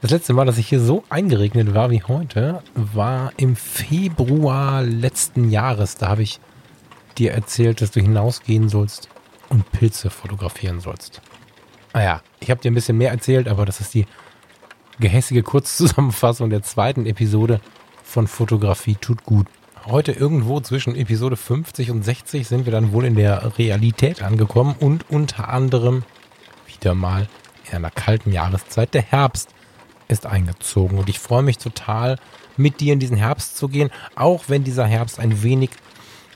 [0.00, 5.50] Das letzte Mal, dass ich hier so eingeregnet war wie heute, war im Februar letzten
[5.50, 5.96] Jahres.
[5.96, 6.40] Da habe ich
[7.18, 9.10] dir erzählt, dass du hinausgehen sollst
[9.50, 11.20] und Pilze fotografieren sollst.
[11.92, 14.06] Ah ja, ich habe dir ein bisschen mehr erzählt, aber das ist die
[15.00, 17.60] gehässige Kurzzusammenfassung der zweiten Episode
[18.02, 19.48] von Fotografie tut gut.
[19.84, 24.76] Heute irgendwo zwischen Episode 50 und 60 sind wir dann wohl in der Realität angekommen
[24.78, 26.04] und unter anderem
[26.66, 27.28] wieder mal
[27.68, 29.50] in einer kalten Jahreszeit der Herbst
[30.10, 30.98] ist eingezogen.
[30.98, 32.18] Und ich freue mich total,
[32.56, 35.70] mit dir in diesen Herbst zu gehen, auch wenn dieser Herbst ein wenig,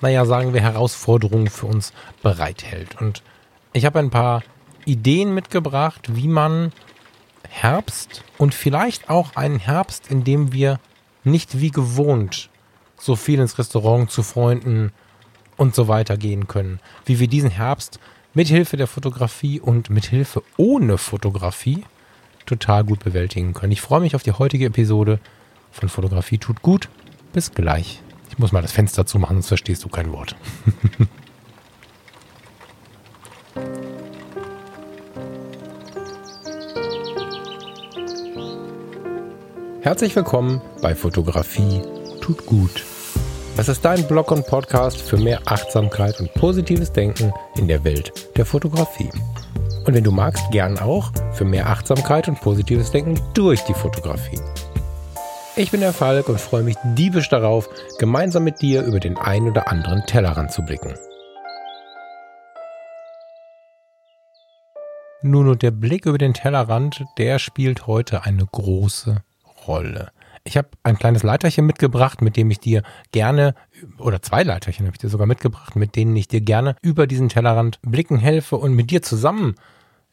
[0.01, 1.93] naja, sagen wir, Herausforderungen für uns
[2.23, 3.01] bereithält.
[3.01, 3.23] Und
[3.73, 4.43] ich habe ein paar
[4.85, 6.73] Ideen mitgebracht, wie man
[7.49, 10.81] Herbst und vielleicht auch einen Herbst, in dem wir
[11.25, 12.51] nicht wie gewohnt
[12.99, 14.93] so viel ins Restaurant zu Freunden
[15.57, 18.01] und so weiter gehen können, wie wir diesen Herbst
[18.33, 21.85] mit Hilfe der Fotografie und mit Hilfe ohne Fotografie
[22.47, 23.73] total gut bewältigen können.
[23.73, 25.19] Ich freue mich auf die heutige Episode
[25.71, 26.89] von Fotografie tut gut.
[27.33, 28.01] Bis gleich.
[28.31, 30.37] Ich muss mal das Fenster zumachen, sonst verstehst du kein Wort.
[39.83, 41.83] Herzlich willkommen bei Fotografie
[42.21, 42.85] tut gut.
[43.57, 48.13] Das ist dein Blog und Podcast für mehr Achtsamkeit und positives Denken in der Welt
[48.37, 49.11] der Fotografie.
[49.87, 54.41] Und wenn du magst, gern auch für mehr Achtsamkeit und positives Denken durch die Fotografie.
[55.57, 57.69] Ich bin der Falk und freue mich diebisch darauf,
[57.99, 60.95] gemeinsam mit dir über den ein oder anderen Tellerrand zu blicken.
[65.23, 69.23] Nun und der Blick über den Tellerrand, der spielt heute eine große
[69.67, 70.11] Rolle.
[70.45, 72.83] Ich habe ein kleines Leiterchen mitgebracht, mit dem ich dir
[73.13, 73.55] gerne,
[73.99, 77.29] oder zwei Leiterchen habe ich dir sogar mitgebracht, mit denen ich dir gerne über diesen
[77.29, 79.55] Tellerrand blicken helfe und mit dir zusammen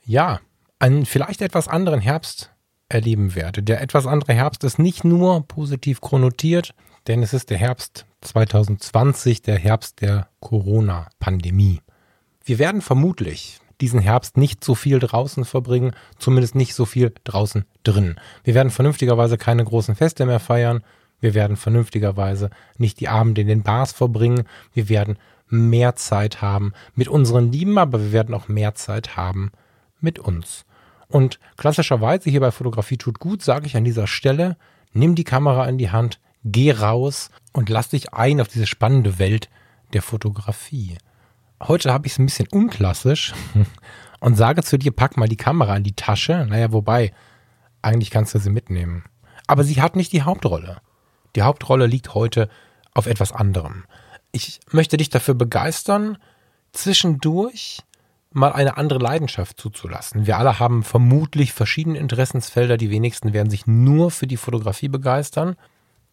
[0.06, 0.40] ja,
[0.80, 2.52] einen vielleicht etwas anderen Herbst
[2.90, 3.64] erleben werde.
[3.64, 6.74] Der etwas andere Herbst ist nicht nur positiv konnotiert,
[7.08, 11.82] denn es ist der Herbst 2020, der Herbst der Corona-Pandemie.
[12.44, 17.66] Wir werden vermutlich diesen Herbst nicht so viel draußen verbringen, zumindest nicht so viel draußen
[17.84, 18.20] drin.
[18.44, 20.84] Wir werden vernünftigerweise keine großen Feste mehr feiern.
[21.20, 24.44] Wir werden vernünftigerweise nicht die Abende in den Bars verbringen.
[24.74, 25.18] Wir werden
[25.48, 29.52] mehr Zeit haben mit unseren Lieben, aber wir werden auch mehr Zeit haben
[30.02, 30.66] mit uns.
[31.08, 34.58] Und klassischerweise hier bei Fotografie tut gut, sage ich an dieser Stelle,
[34.94, 39.20] nimm die Kamera in die Hand, geh raus und lass dich ein auf diese spannende
[39.20, 39.50] Welt
[39.94, 40.98] der Fotografie.
[41.62, 43.34] Heute habe ich es ein bisschen unklassisch
[44.20, 46.46] und sage zu dir, pack mal die Kamera in die Tasche.
[46.50, 47.12] Naja, wobei,
[47.82, 49.04] eigentlich kannst du sie mitnehmen.
[49.48, 50.82] Aber sie hat nicht die Hauptrolle.
[51.36, 52.50] Die Hauptrolle liegt heute
[52.94, 53.86] auf etwas anderem.
[54.32, 56.18] Ich möchte dich dafür begeistern,
[56.72, 57.80] zwischendurch
[58.34, 60.26] mal eine andere Leidenschaft zuzulassen.
[60.26, 62.78] Wir alle haben vermutlich verschiedene Interessensfelder.
[62.78, 65.56] Die wenigsten werden sich nur für die Fotografie begeistern.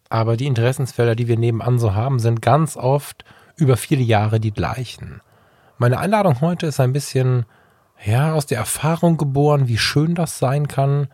[0.09, 3.23] Aber die Interessensfelder, die wir nebenan so haben, sind ganz oft
[3.55, 5.21] über viele Jahre die gleichen.
[5.77, 7.45] Meine Einladung heute ist ein bisschen,
[8.03, 11.07] ja, aus der Erfahrung geboren, wie schön das sein kann.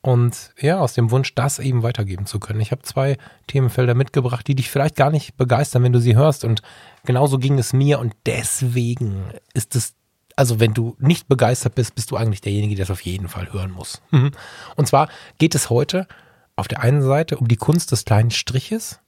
[0.00, 2.60] Und ja, aus dem Wunsch, das eben weitergeben zu können.
[2.60, 3.16] Ich habe zwei
[3.48, 6.44] Themenfelder mitgebracht, die dich vielleicht gar nicht begeistern, wenn du sie hörst.
[6.44, 6.62] Und
[7.04, 7.98] genauso ging es mir.
[7.98, 9.97] Und deswegen ist es
[10.38, 13.52] also wenn du nicht begeistert bist, bist du eigentlich derjenige, der das auf jeden Fall
[13.52, 14.00] hören muss.
[14.12, 14.30] Mhm.
[14.76, 16.06] Und zwar geht es heute
[16.54, 19.00] auf der einen Seite um die Kunst des kleinen Striches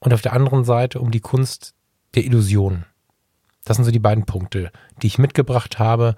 [0.00, 1.76] und auf der anderen Seite um die Kunst
[2.16, 2.84] der Illusion.
[3.64, 6.16] Das sind so die beiden Punkte, die ich mitgebracht habe.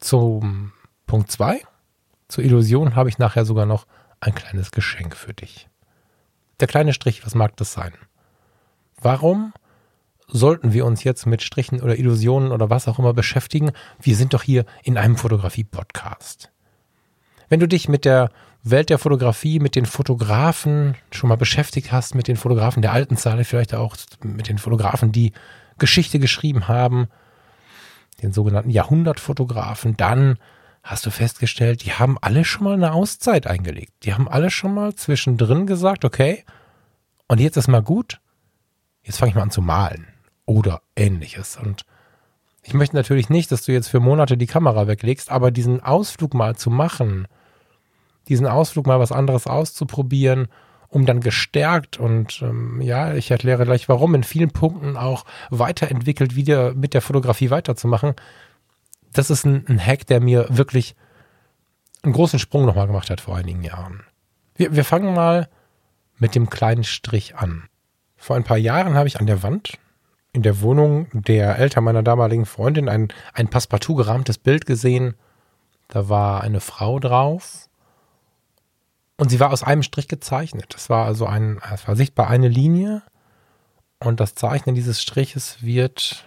[0.00, 0.72] Zum
[1.06, 1.62] Punkt zwei,
[2.28, 3.86] zur Illusion, habe ich nachher sogar noch
[4.20, 5.66] ein kleines Geschenk für dich.
[6.60, 7.94] Der kleine Strich, was mag das sein?
[9.00, 9.54] Warum
[10.32, 13.72] sollten wir uns jetzt mit Strichen oder Illusionen oder was auch immer beschäftigen?
[14.00, 16.50] Wir sind doch hier in einem Fotografie-Podcast.
[17.48, 18.30] Wenn du dich mit der
[18.62, 23.16] Welt der Fotografie, mit den Fotografen schon mal beschäftigt hast, mit den Fotografen der alten
[23.16, 25.32] Zahl, vielleicht auch mit den Fotografen, die
[25.78, 27.08] Geschichte geschrieben haben,
[28.22, 30.38] den sogenannten Jahrhundertfotografen, dann
[30.82, 33.92] hast du festgestellt, die haben alle schon mal eine Auszeit eingelegt.
[34.04, 36.44] Die haben alle schon mal zwischendrin gesagt, okay,
[37.28, 38.20] und jetzt ist mal gut,
[39.02, 40.09] jetzt fange ich mal an zu malen
[40.50, 41.56] oder ähnliches.
[41.56, 41.84] Und
[42.64, 46.34] ich möchte natürlich nicht, dass du jetzt für Monate die Kamera weglegst, aber diesen Ausflug
[46.34, 47.28] mal zu machen,
[48.26, 50.48] diesen Ausflug mal was anderes auszuprobieren,
[50.88, 56.34] um dann gestärkt und ähm, ja, ich erkläre gleich warum, in vielen Punkten auch weiterentwickelt,
[56.34, 58.14] wieder mit der Fotografie weiterzumachen.
[59.12, 60.96] Das ist ein, ein Hack, der mir wirklich
[62.02, 64.02] einen großen Sprung nochmal gemacht hat vor einigen Jahren.
[64.56, 65.48] Wir, wir fangen mal
[66.18, 67.68] mit dem kleinen Strich an.
[68.16, 69.78] Vor ein paar Jahren habe ich an der Wand
[70.32, 75.14] in der Wohnung der Eltern meiner damaligen Freundin ein, ein passepartout gerahmtes Bild gesehen.
[75.88, 77.68] Da war eine Frau drauf
[79.16, 80.74] Und sie war aus einem Strich gezeichnet.
[80.76, 83.02] Es war also ein, es war sichtbar eine Linie.
[83.98, 86.24] Und das Zeichnen dieses Striches wird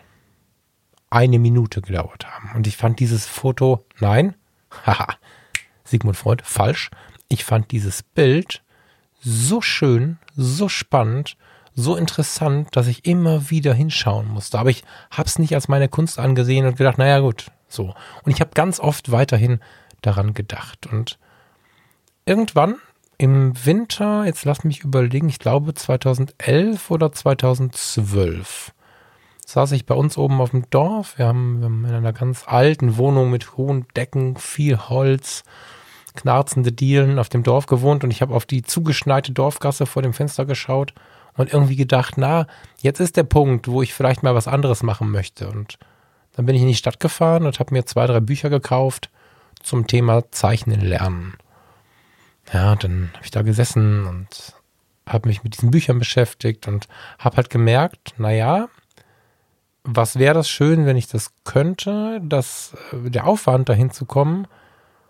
[1.10, 2.52] eine Minute gedauert haben.
[2.56, 4.36] Und ich fand dieses Foto, nein,
[4.86, 5.16] haha,
[5.84, 6.92] Sigmund Freud, falsch.
[7.30, 8.64] Ich fand dieses Bild
[9.20, 11.38] so schön, so spannend,
[11.76, 14.60] so interessant, dass ich immer wieder hinschauen musste.
[14.60, 17.94] Aber ich habe es nicht als meine Kunst angesehen und gedacht, naja gut, so.
[18.24, 19.60] Und ich habe ganz oft weiterhin
[20.02, 20.88] daran gedacht.
[20.88, 21.18] Und
[22.26, 22.76] irgendwann
[23.18, 28.74] im Winter, jetzt lass mich überlegen, ich glaube 2011 oder 2012,
[29.46, 31.18] saß ich bei uns oben auf dem Dorf.
[31.18, 35.44] Wir haben, wir haben in einer ganz alten Wohnung mit hohen Decken, viel Holz,
[36.16, 40.14] knarzende Dielen auf dem Dorf gewohnt und ich habe auf die zugeschneite Dorfgasse vor dem
[40.14, 40.94] Fenster geschaut
[41.36, 42.48] und irgendwie gedacht, na,
[42.82, 45.50] jetzt ist der Punkt, wo ich vielleicht mal was anderes machen möchte.
[45.50, 45.78] Und
[46.34, 49.10] dann bin ich in die Stadt gefahren und habe mir zwei, drei Bücher gekauft
[49.62, 51.36] zum Thema Zeichnen lernen.
[52.52, 54.28] Ja, dann habe ich da gesessen und
[55.08, 56.90] habe mich mit diesen Büchern beschäftigt und
[57.20, 58.68] habe halt gemerkt, naja,
[59.84, 64.48] was wäre das schön, wenn ich das könnte, dass äh, der Aufwand dahin zu kommen,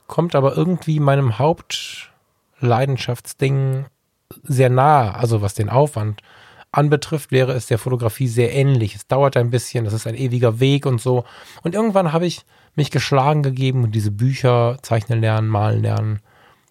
[0.07, 3.85] kommt aber irgendwie meinem Hauptleidenschaftsding
[4.43, 6.21] sehr nah, also was den Aufwand
[6.71, 8.95] anbetrifft, wäre es der Fotografie sehr ähnlich.
[8.95, 11.23] Es dauert ein bisschen, das ist ein ewiger Weg und so.
[11.61, 12.45] Und irgendwann habe ich
[12.75, 16.19] mich geschlagen gegeben und diese Bücher, Zeichnen lernen, Malen lernen,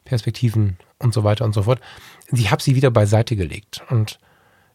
[0.05, 1.81] Perspektiven und so weiter und so fort.
[2.33, 3.83] Ich habe sie wieder beiseite gelegt.
[3.91, 4.19] Und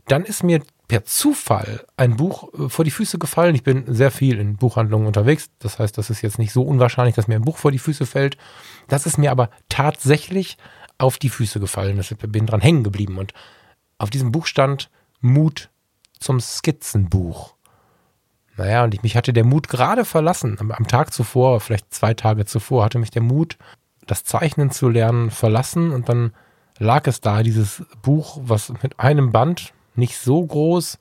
[0.07, 3.55] dann ist mir per Zufall ein Buch äh, vor die Füße gefallen.
[3.55, 5.49] Ich bin sehr viel in Buchhandlungen unterwegs.
[5.59, 8.05] Das heißt, das ist jetzt nicht so unwahrscheinlich, dass mir ein Buch vor die Füße
[8.05, 8.37] fällt.
[8.87, 10.57] Das ist mir aber tatsächlich
[10.97, 11.99] auf die Füße gefallen.
[11.99, 13.17] Ich bin dran hängen geblieben.
[13.17, 13.33] Und
[13.97, 14.89] auf diesem Buch stand
[15.21, 15.69] Mut
[16.19, 17.55] zum Skizzenbuch.
[18.55, 20.57] Naja, und ich, mich hatte der Mut gerade verlassen.
[20.59, 23.57] Am, am Tag zuvor, vielleicht zwei Tage zuvor, hatte mich der Mut,
[24.07, 25.91] das Zeichnen zu lernen, verlassen.
[25.91, 26.33] Und dann
[26.79, 30.97] lag es da, dieses Buch, was mit einem Band, nicht so groß,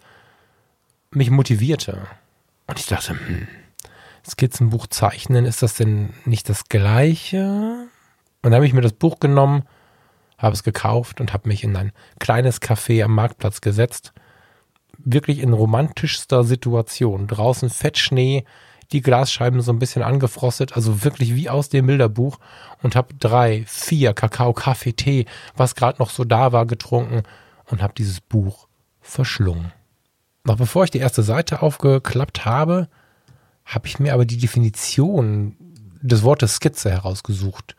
[1.11, 2.07] mich motivierte.
[2.67, 3.49] Und ich dachte, hm,
[4.29, 7.87] Skizzenbuch zeichnen, ist das denn nicht das gleiche?
[8.43, 9.63] Und dann habe ich mir das Buch genommen,
[10.39, 14.13] habe es gekauft und habe mich in ein kleines Café am Marktplatz gesetzt.
[14.99, 17.27] Wirklich in romantischster Situation.
[17.27, 18.45] Draußen Fettschnee,
[18.93, 22.39] die Glasscheiben so ein bisschen angefrostet, also wirklich wie aus dem Bilderbuch
[22.83, 27.23] und habe drei, vier Kakao, Kaffee, Tee, was gerade noch so da war, getrunken
[27.67, 28.69] und habe dieses Buch
[29.01, 29.73] verschlungen.
[30.45, 32.89] Noch bevor ich die erste Seite aufgeklappt habe,
[33.65, 35.57] habe ich mir aber die Definition
[36.01, 37.75] des Wortes Skizze herausgesucht,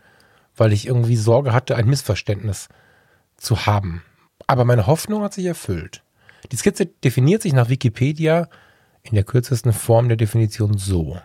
[0.58, 2.68] weil ich irgendwie Sorge hatte, ein Missverständnis
[3.38, 4.04] zu haben.
[4.48, 6.04] Aber meine Hoffnung hat sich erfüllt.
[6.52, 8.50] Die Skizze definiert sich nach Wikipedia
[9.04, 11.20] in der kürzesten Form der Definition so.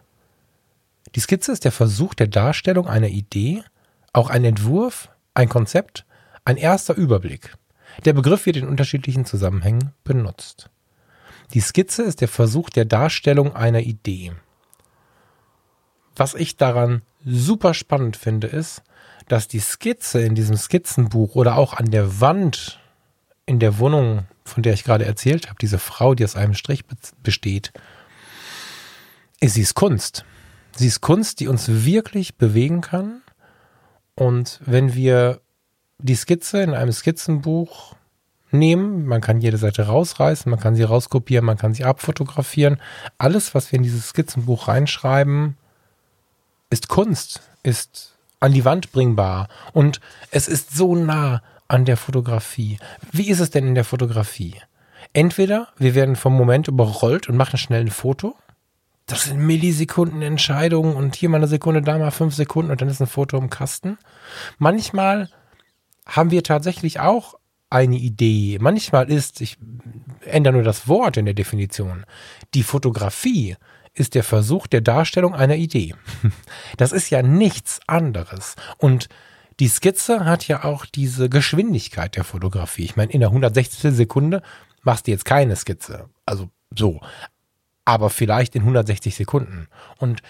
[1.15, 3.63] Die Skizze ist der Versuch der Darstellung einer Idee,
[4.13, 6.05] auch ein Entwurf, ein Konzept,
[6.45, 7.55] ein erster Überblick.
[8.05, 10.71] Der Begriff wird in unterschiedlichen Zusammenhängen benutzt.
[11.55, 14.33] Die Skizze ist der Versuch der Darstellung einer Idee.
[16.17, 18.83] Was ich daran super spannend finde, ist,
[19.29, 22.81] dass die Skizze in diesem Skizzenbuch oder auch an der Wand
[23.47, 26.85] in der Wohnung, von der ich gerade erzählt habe, diese Frau, die aus einem Strich
[27.23, 27.73] besteht,
[29.41, 30.25] ist sie ist Kunst.
[30.77, 33.23] Sie ist Kunst, die uns wirklich bewegen kann.
[34.15, 35.41] Und wenn wir
[35.99, 37.95] die Skizze in einem Skizzenbuch
[38.53, 39.07] nehmen.
[39.07, 42.81] Man kann jede Seite rausreißen, man kann sie rauskopieren, man kann sie abfotografieren.
[43.19, 45.57] Alles, was wir in dieses Skizzenbuch reinschreiben,
[46.71, 48.12] ist Kunst, ist
[48.43, 50.01] an die Wand bringbar und
[50.33, 52.79] es ist so nah an der Fotografie.
[53.13, 54.57] Wie ist es denn in der Fotografie?
[55.13, 58.35] Entweder wir werden vom Moment überrollt und machen schnell ein Foto.
[59.07, 62.89] Das sind Millisekunden Entscheidungen und hier mal eine Sekunde, da mal fünf Sekunden und dann
[62.89, 63.97] ist ein Foto im Kasten.
[64.59, 65.29] Manchmal
[66.05, 67.35] haben wir tatsächlich auch
[67.71, 68.59] eine Idee.
[68.61, 69.57] Manchmal ist, ich
[70.25, 72.05] ändere nur das Wort in der Definition,
[72.55, 73.57] die Fotografie
[73.95, 75.95] ist der Versuch der Darstellung einer Idee.
[76.79, 78.57] Das ist ja nichts anderes.
[78.79, 79.09] Und
[79.61, 82.85] die Skizze hat ja auch diese Geschwindigkeit der Fotografie.
[82.85, 83.95] Ich meine, in der 160.
[83.95, 84.43] Sekunde
[84.83, 86.09] machst du jetzt keine Skizze.
[86.25, 87.01] Also so.
[87.85, 89.69] Aber vielleicht in 160 Sekunden.
[89.99, 90.23] Und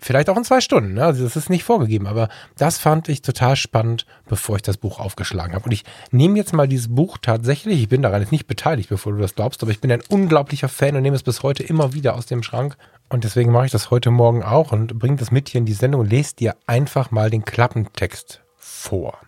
[0.00, 0.94] vielleicht auch in zwei Stunden.
[0.94, 1.04] Ne?
[1.04, 4.98] Also das ist nicht vorgegeben, aber das fand ich total spannend, bevor ich das Buch
[4.98, 5.64] aufgeschlagen habe.
[5.64, 9.12] Und ich nehme jetzt mal dieses Buch tatsächlich, ich bin daran jetzt nicht beteiligt, bevor
[9.12, 11.92] du das glaubst, aber ich bin ein unglaublicher Fan und nehme es bis heute immer
[11.92, 12.76] wieder aus dem Schrank.
[13.08, 15.72] Und deswegen mache ich das heute Morgen auch und bringe das mit hier in die
[15.72, 19.18] Sendung und lese dir einfach mal den Klappentext vor.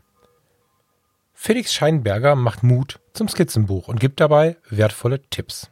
[1.34, 5.70] Felix Scheinberger macht Mut zum Skizzenbuch und gibt dabei wertvolle Tipps.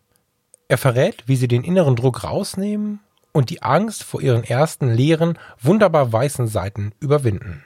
[0.67, 3.01] Er verrät, wie sie den inneren Druck rausnehmen
[3.33, 7.65] und die Angst vor ihren ersten leeren, wunderbar weißen Seiten überwinden.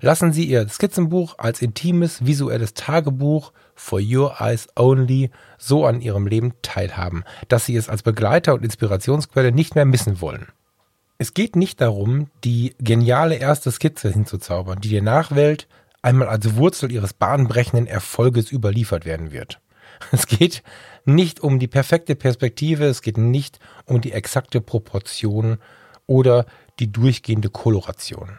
[0.00, 6.26] Lassen Sie Ihr Skizzenbuch als intimes visuelles Tagebuch for your eyes only so an Ihrem
[6.26, 10.48] Leben teilhaben, dass Sie es als Begleiter und Inspirationsquelle nicht mehr missen wollen.
[11.18, 15.66] Es geht nicht darum, die geniale erste Skizze hinzuzaubern, die der Nachwelt
[16.02, 19.60] einmal als Wurzel ihres bahnbrechenden Erfolges überliefert werden wird.
[20.12, 20.62] Es geht
[21.04, 25.58] nicht um die perfekte Perspektive, es geht nicht um die exakte Proportion
[26.06, 26.46] oder
[26.78, 28.38] die durchgehende Koloration.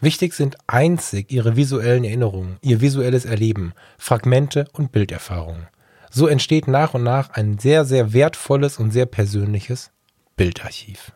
[0.00, 5.68] Wichtig sind einzig ihre visuellen Erinnerungen, ihr visuelles Erleben, Fragmente und Bilderfahrungen.
[6.10, 9.90] So entsteht nach und nach ein sehr, sehr wertvolles und sehr persönliches
[10.36, 11.12] Bildarchiv.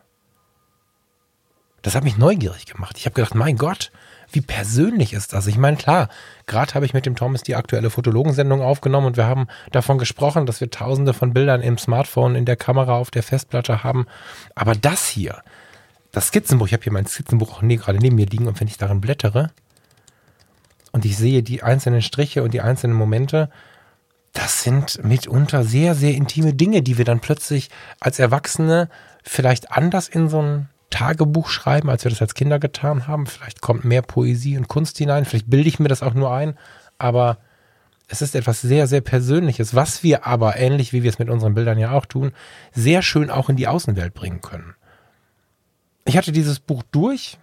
[1.81, 2.97] Das hat mich neugierig gemacht.
[2.97, 3.91] Ich habe gedacht, mein Gott,
[4.31, 5.47] wie persönlich ist das?
[5.47, 6.09] Ich meine, klar,
[6.45, 10.45] gerade habe ich mit dem Thomas die aktuelle Fotologensendung aufgenommen und wir haben davon gesprochen,
[10.45, 14.07] dass wir tausende von Bildern im Smartphone, in der Kamera, auf der Festplatte haben.
[14.55, 15.41] Aber das hier,
[16.11, 18.77] das Skizzenbuch, ich habe hier mein Skizzenbuch auch gerade neben mir liegen und wenn ich
[18.77, 19.51] darin blättere
[20.91, 23.49] und ich sehe die einzelnen Striche und die einzelnen Momente,
[24.33, 27.69] das sind mitunter sehr, sehr intime Dinge, die wir dann plötzlich
[27.99, 28.89] als Erwachsene
[29.23, 33.27] vielleicht anders in so ein Tagebuch schreiben, als wir das als Kinder getan haben.
[33.27, 36.57] Vielleicht kommt mehr Poesie und Kunst hinein, vielleicht bilde ich mir das auch nur ein,
[36.97, 37.37] aber
[38.07, 41.53] es ist etwas sehr, sehr Persönliches, was wir aber, ähnlich wie wir es mit unseren
[41.53, 42.31] Bildern ja auch tun,
[42.73, 44.73] sehr schön auch in die Außenwelt bringen können.
[46.05, 47.37] Ich hatte dieses Buch durch.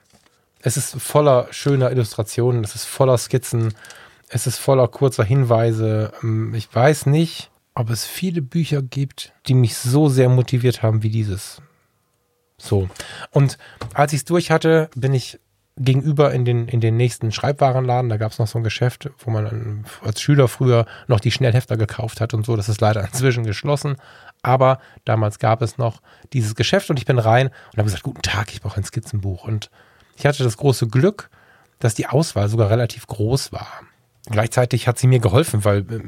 [0.61, 3.75] Es ist voller schöner Illustrationen, es ist voller Skizzen,
[4.29, 6.13] es ist voller kurzer Hinweise.
[6.23, 11.05] Ähm, ich weiß nicht, ob es viele Bücher gibt, die mich so sehr motiviert haben
[11.05, 11.63] wie dieses.
[12.59, 12.89] So.
[13.31, 13.59] Und
[13.95, 15.39] als ich es durch hatte, bin ich
[15.79, 18.09] gegenüber in den, in den nächsten Schreibwarenladen.
[18.09, 21.77] Da gab es noch so ein Geschäft, wo man als Schüler früher noch die Schnellhefter
[21.77, 22.57] gekauft hat und so.
[22.57, 23.97] Das ist leider inzwischen geschlossen.
[24.43, 26.01] Aber damals gab es noch
[26.33, 29.45] dieses Geschäft und ich bin rein und habe gesagt, guten Tag, ich brauche ein Skizzenbuch.
[29.45, 29.71] Und
[30.17, 31.29] ich hatte das große Glück,
[31.79, 33.69] dass die Auswahl sogar relativ groß war.
[34.29, 36.01] Gleichzeitig hat sie mir geholfen, weil äh,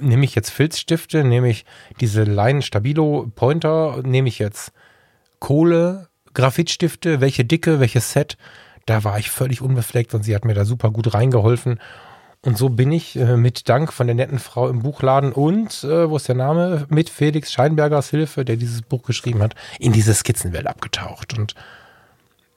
[0.00, 1.64] nehme ich jetzt Filzstifte, nehme ich
[2.00, 4.72] diese Line Stabilo Pointer, nehme ich jetzt
[5.38, 8.36] Kohle, Graphitstifte, welche Dicke, welches Set.
[8.84, 11.80] Da war ich völlig unbefleckt und sie hat mir da super gut reingeholfen.
[12.42, 16.08] Und so bin ich äh, mit Dank von der netten Frau im Buchladen und, äh,
[16.08, 20.14] wo ist der Name, mit Felix Scheinbergers Hilfe, der dieses Buch geschrieben hat, in diese
[20.14, 21.36] Skizzenwelt abgetaucht.
[21.36, 21.56] Und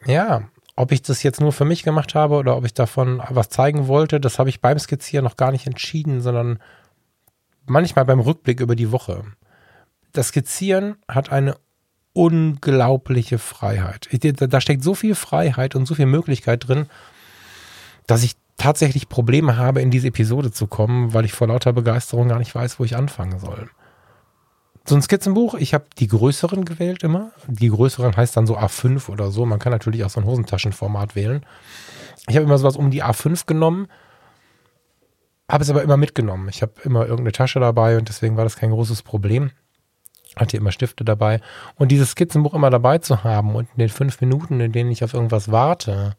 [0.05, 0.43] ja,
[0.75, 3.87] ob ich das jetzt nur für mich gemacht habe oder ob ich davon was zeigen
[3.87, 6.59] wollte, das habe ich beim Skizzieren noch gar nicht entschieden, sondern
[7.65, 9.23] manchmal beim Rückblick über die Woche.
[10.13, 11.55] Das Skizzieren hat eine
[12.19, 14.09] unglaubliche Freiheit.
[14.11, 16.87] Da steckt so viel Freiheit und so viel Möglichkeit drin,
[18.07, 22.27] dass ich tatsächlich Probleme habe, in diese Episode zu kommen, weil ich vor lauter Begeisterung
[22.27, 23.69] gar nicht weiß, wo ich anfangen soll.
[24.85, 27.31] So ein Skizzenbuch, ich habe die größeren gewählt immer.
[27.47, 29.45] Die größeren heißt dann so A5 oder so.
[29.45, 31.45] Man kann natürlich auch so ein Hosentaschenformat wählen.
[32.27, 33.87] Ich habe immer sowas um die A5 genommen,
[35.49, 36.49] habe es aber immer mitgenommen.
[36.49, 39.51] Ich habe immer irgendeine Tasche dabei und deswegen war das kein großes Problem
[40.39, 41.41] hatte immer Stifte dabei.
[41.75, 45.03] Und dieses Skizzenbuch immer dabei zu haben und in den fünf Minuten, in denen ich
[45.03, 46.15] auf irgendwas warte,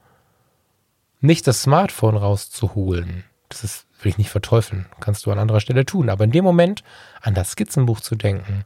[1.21, 5.85] nicht das Smartphone rauszuholen, das ist, will ich nicht verteufeln, kannst du an anderer Stelle
[5.85, 6.09] tun.
[6.09, 6.83] Aber in dem Moment
[7.21, 8.65] an das Skizzenbuch zu denken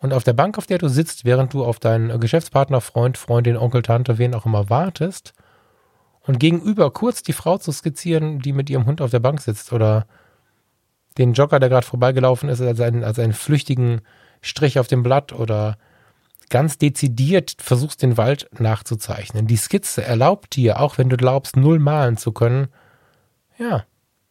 [0.00, 3.56] und auf der Bank, auf der du sitzt, während du auf deinen Geschäftspartner, Freund, Freundin,
[3.56, 5.34] Onkel, Tante, wen auch immer wartest
[6.22, 9.72] und gegenüber kurz die Frau zu skizzieren, die mit ihrem Hund auf der Bank sitzt
[9.72, 10.06] oder
[11.18, 14.00] den Jogger, der gerade vorbeigelaufen ist, als einen, als einen flüchtigen
[14.40, 15.76] Strich auf dem Blatt oder
[16.48, 19.46] ganz dezidiert versuchst, den Wald nachzuzeichnen.
[19.46, 22.68] Die Skizze erlaubt dir, auch wenn du glaubst, null malen zu können,
[23.56, 23.84] ja,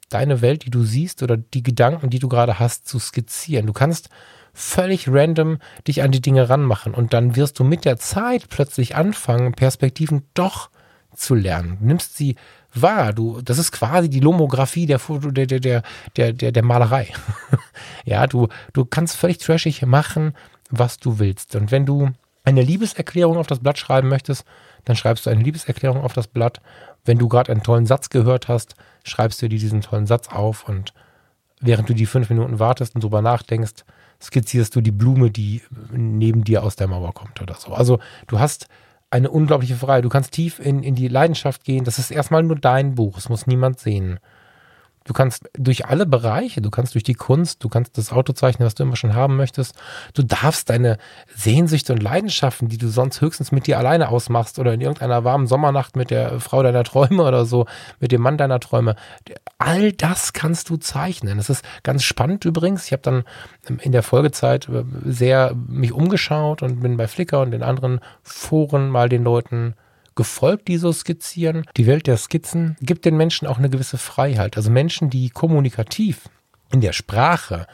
[0.10, 3.68] deine Welt, die du siehst oder die Gedanken, die du gerade hast, zu skizzieren.
[3.68, 4.10] Du kannst
[4.54, 8.96] völlig random dich an die Dinge ranmachen und dann wirst du mit der Zeit plötzlich
[8.96, 10.70] anfangen, Perspektiven doch
[11.16, 11.78] zu lernen.
[11.80, 12.36] Du nimmst sie
[12.74, 13.14] wahr.
[13.14, 15.84] Du, das ist quasi die Lomographie der der, der,
[16.16, 17.12] der, der, der Malerei.
[18.06, 20.34] ja, du, du kannst völlig trashig machen,
[20.70, 21.56] was du willst.
[21.56, 22.10] Und wenn du
[22.44, 24.46] eine Liebeserklärung auf das Blatt schreiben möchtest,
[24.86, 26.62] dann schreibst du eine Liebeserklärung auf das Blatt.
[27.06, 30.68] Wenn du gerade einen tollen Satz gehört hast, schreibst du dir diesen tollen Satz auf
[30.68, 30.94] und
[31.60, 33.84] während du die fünf Minuten wartest und drüber nachdenkst,
[34.22, 35.62] skizzierst du die Blume, die
[35.92, 37.74] neben dir aus der Mauer kommt oder so.
[37.74, 38.68] Also du hast
[39.10, 40.06] eine unglaubliche Freiheit.
[40.06, 41.84] Du kannst tief in, in die Leidenschaft gehen.
[41.84, 43.18] Das ist erstmal nur dein Buch.
[43.18, 44.20] Es muss niemand sehen.
[45.10, 48.68] Du kannst durch alle Bereiche, du kannst durch die Kunst, du kannst das Auto zeichnen,
[48.68, 49.74] was du immer schon haben möchtest.
[50.14, 51.00] Du darfst deine
[51.36, 55.48] Sehnsüchte und Leidenschaften, die du sonst höchstens mit dir alleine ausmachst oder in irgendeiner warmen
[55.48, 57.66] Sommernacht mit der Frau deiner Träume oder so,
[58.00, 58.96] mit dem Mann deiner Träume,
[59.58, 61.38] all das kannst du zeichnen.
[61.38, 62.86] Das ist ganz spannend übrigens.
[62.86, 63.24] Ich habe dann
[63.82, 64.70] in der Folgezeit
[65.04, 69.74] sehr mich umgeschaut und bin bei Flickr und den anderen Foren mal den Leuten
[70.20, 71.64] gefolgt, die so skizzieren.
[71.78, 74.58] Die Welt der Skizzen gibt den Menschen auch eine gewisse Freiheit.
[74.58, 76.28] Also Menschen, die kommunikativ
[76.74, 77.68] in der Sprache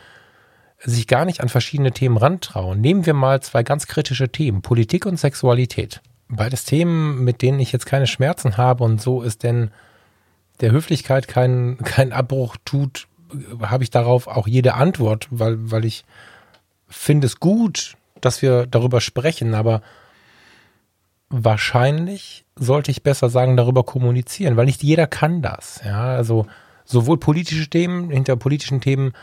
[0.78, 2.80] sich gar nicht an verschiedene Themen rantrauen.
[2.80, 6.02] Nehmen wir mal zwei ganz kritische Themen, Politik und Sexualität.
[6.28, 9.72] Beides Themen, mit denen ich jetzt keine Schmerzen habe und so ist denn
[10.62, 13.08] der Höflichkeit kein, kein Abbruch tut,
[13.60, 16.06] habe ich darauf auch jede Antwort, weil, weil ich
[16.88, 19.82] finde es gut, dass wir darüber sprechen, aber
[21.44, 25.82] wahrscheinlich sollte ich besser sagen, darüber kommunizieren, weil nicht jeder kann das.
[25.84, 26.48] Ja, also
[26.86, 29.14] sowohl politische Themen, hinter politischen Themen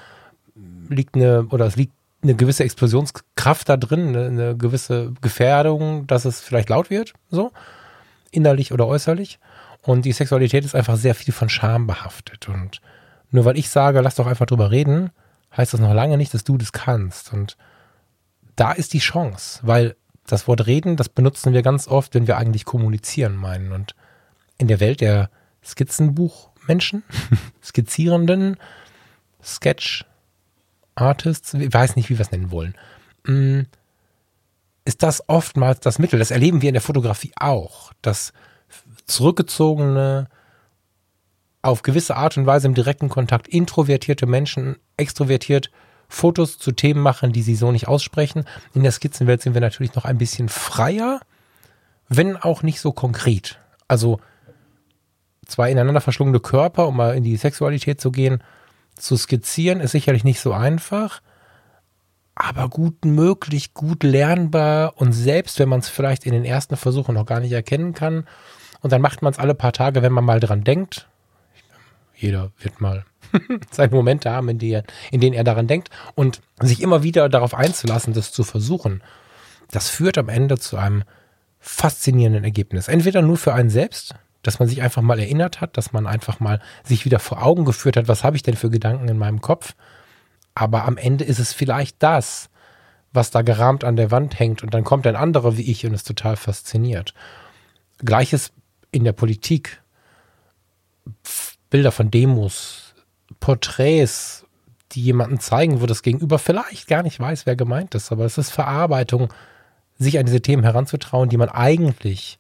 [0.88, 6.25] liegt eine, oder es liegt eine gewisse Explosionskraft da drin, eine, eine gewisse Gefährdung, dass
[6.25, 7.50] es vielleicht laut wird, so,
[8.31, 9.38] innerlich oder äußerlich.
[9.83, 12.49] Und die Sexualität ist einfach sehr viel von Scham behaftet.
[12.49, 12.81] Und
[13.31, 15.11] nur weil ich sage, lass doch einfach drüber reden,
[15.57, 17.33] heißt das noch lange nicht, dass du das kannst.
[17.33, 17.57] Und
[18.54, 22.37] da ist die Chance, weil das Wort reden, das benutzen wir ganz oft, wenn wir
[22.37, 23.73] eigentlich kommunizieren meinen.
[23.73, 23.95] Und
[24.59, 25.31] in der Welt der
[25.64, 27.02] Skizzenbuchmenschen,
[27.62, 28.57] Skizzierenden,
[29.43, 30.05] Sketch
[30.95, 32.75] Artists, ich weiß nicht, wie wir es nennen wollen,
[33.26, 33.62] mm,
[34.85, 36.19] ist das oftmals das Mittel.
[36.19, 38.33] Das erleben wir in der Fotografie auch, dass
[39.07, 40.29] zurückgezogene,
[41.62, 45.71] auf gewisse Art und Weise im direkten Kontakt introvertierte Menschen extrovertiert
[46.12, 48.45] Fotos zu Themen machen, die sie so nicht aussprechen.
[48.75, 51.21] In der Skizzenwelt sind wir natürlich noch ein bisschen freier,
[52.09, 53.59] wenn auch nicht so konkret.
[53.88, 54.21] Also
[55.47, 58.42] zwei ineinander verschlungene Körper, um mal in die Sexualität zu gehen,
[58.95, 61.23] zu skizzieren, ist sicherlich nicht so einfach,
[62.35, 67.14] aber gut möglich, gut lernbar und selbst wenn man es vielleicht in den ersten Versuchen
[67.14, 68.26] noch gar nicht erkennen kann,
[68.83, 71.09] und dann macht man es alle paar Tage, wenn man mal dran denkt.
[72.16, 73.04] Jeder wird mal
[73.71, 77.55] seine Momente haben, in, die, in denen er daran denkt und sich immer wieder darauf
[77.55, 79.03] einzulassen, das zu versuchen.
[79.71, 81.05] Das führt am Ende zu einem
[81.61, 82.89] faszinierenden Ergebnis.
[82.89, 86.40] Entweder nur für einen selbst, dass man sich einfach mal erinnert hat, dass man einfach
[86.40, 89.40] mal sich wieder vor Augen geführt hat, was habe ich denn für Gedanken in meinem
[89.40, 89.75] Kopf.
[90.55, 92.51] Aber am Ende ist es vielleicht das,
[93.12, 95.95] was da gerahmt an der Wand hängt und dann kommt ein anderer wie ich und
[95.95, 97.14] ist total fasziniert.
[97.99, 98.53] Gleiches
[98.90, 99.81] in der Politik.
[101.71, 102.82] Bilder von Demos,
[103.42, 104.46] Porträts,
[104.92, 108.38] die jemanden zeigen, wo das Gegenüber vielleicht gar nicht weiß, wer gemeint ist, aber es
[108.38, 109.35] ist Verarbeitung,
[109.98, 112.38] sich an diese Themen heranzutrauen, die man eigentlich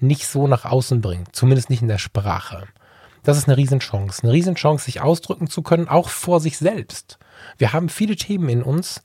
[0.00, 2.66] nicht so nach außen bringt, zumindest nicht in der Sprache.
[3.22, 7.18] Das ist eine Riesenchance, eine Riesenchance, sich ausdrücken zu können, auch vor sich selbst.
[7.56, 9.02] Wir haben viele Themen in uns,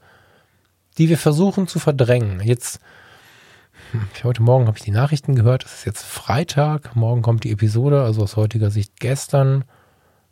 [0.97, 2.39] die wir versuchen zu verdrängen.
[2.41, 2.79] Jetzt,
[3.91, 7.51] hm, heute Morgen habe ich die Nachrichten gehört, es ist jetzt Freitag, morgen kommt die
[7.51, 9.63] Episode, also aus heutiger Sicht gestern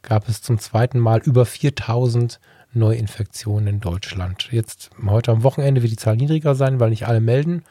[0.02, 2.40] gab es zum zweiten Mal über 4000
[2.74, 4.50] Neuinfektionen in Deutschland.
[4.52, 7.64] Jetzt heute am Wochenende wird die Zahl niedriger sein, weil nicht alle melden.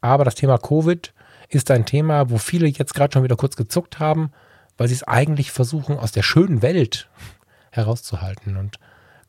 [0.00, 1.12] Aber das Thema Covid
[1.48, 4.32] ist ein Thema, wo viele jetzt gerade schon wieder kurz gezuckt haben,
[4.76, 7.08] weil sie es eigentlich versuchen, aus der schönen Welt
[7.70, 8.56] herauszuhalten.
[8.56, 8.78] Und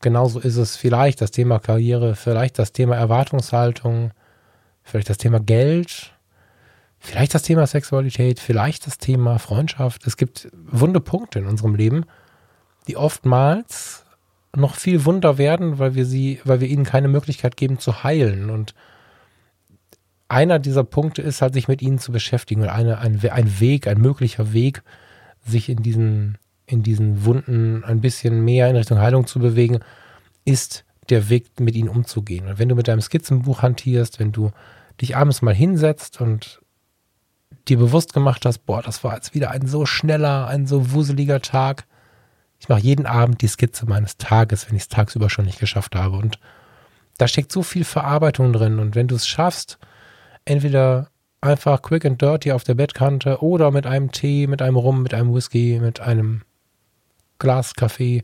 [0.02, 4.12] genauso ist es vielleicht das Thema Karriere, vielleicht das Thema Erwartungshaltung,
[4.84, 6.14] vielleicht das Thema Geld,
[7.00, 10.08] vielleicht das Thema Sexualität, vielleicht das Thema Freundschaft.
[10.08, 12.06] Es gibt wunde Punkte in unserem Leben,
[12.88, 14.06] die oftmals
[14.56, 18.50] noch viel Wunder werden, weil wir sie, weil wir ihnen keine Möglichkeit geben zu heilen.
[18.50, 18.74] Und
[20.30, 23.88] einer dieser Punkte ist halt, sich mit ihnen zu beschäftigen und eine, ein, ein Weg,
[23.88, 24.84] ein möglicher Weg,
[25.46, 29.80] sich in diesen, in diesen Wunden ein bisschen mehr in Richtung Heilung zu bewegen,
[30.44, 32.48] ist der Weg, mit ihnen umzugehen.
[32.48, 34.52] Und wenn du mit deinem Skizzenbuch hantierst, wenn du
[35.00, 36.62] dich abends mal hinsetzt und
[37.68, 41.42] dir bewusst gemacht hast, boah, das war jetzt wieder ein so schneller, ein so wuseliger
[41.42, 41.86] Tag.
[42.60, 45.96] Ich mache jeden Abend die Skizze meines Tages, wenn ich es tagsüber schon nicht geschafft
[45.96, 46.18] habe.
[46.18, 46.40] Und
[47.18, 48.80] da steckt so viel Verarbeitung drin.
[48.80, 49.78] Und wenn du es schaffst,
[50.46, 51.10] entweder
[51.42, 55.14] einfach quick and dirty auf der Bettkante oder mit einem Tee, mit einem Rum, mit
[55.14, 56.42] einem Whisky, mit einem
[57.40, 58.24] Glas Kaffee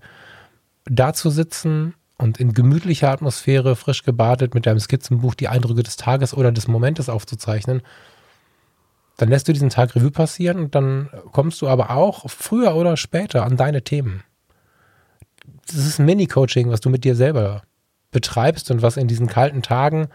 [0.86, 5.98] da zu sitzen und in gemütlicher Atmosphäre, frisch gebadet, mit deinem Skizzenbuch die Eindrücke des
[5.98, 7.82] Tages oder des Momentes aufzuzeichnen,
[9.24, 12.98] dann lässt du diesen Tag Revue passieren und dann kommst du aber auch früher oder
[12.98, 14.22] später an deine Themen.
[15.66, 17.62] Das ist ein Mini-Coaching, was du mit dir selber
[18.12, 20.10] betreibst und was in diesen kalten Tagen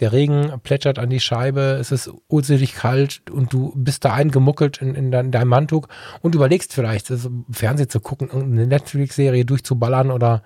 [0.00, 4.80] der Regen plätschert an die Scheibe, es ist urselig kalt und du bist da eingemuckelt
[4.80, 5.86] in, in, dein, in deinem Handtuch
[6.22, 7.12] und überlegst vielleicht,
[7.50, 10.42] Fernsehen zu gucken, eine Netflix-Serie durchzuballern oder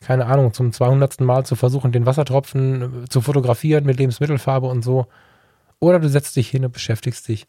[0.00, 1.22] keine Ahnung, zum 200.
[1.22, 5.08] Mal zu versuchen, den Wassertropfen zu fotografieren mit Lebensmittelfarbe und so.
[5.80, 7.46] Oder du setzt dich hin und beschäftigst dich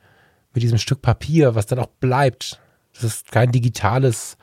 [0.54, 2.60] mit diesem Stück Papier, was dann auch bleibt.
[2.94, 4.38] Das ist kein digitales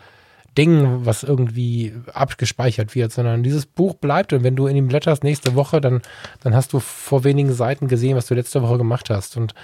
[0.56, 5.22] Ding, was irgendwie abgespeichert wird, sondern dieses Buch bleibt und wenn du in ihm blätterst
[5.22, 6.02] nächste Woche, dann,
[6.40, 9.36] dann hast du vor wenigen Seiten gesehen, was du letzte Woche gemacht hast.
[9.36, 9.54] Und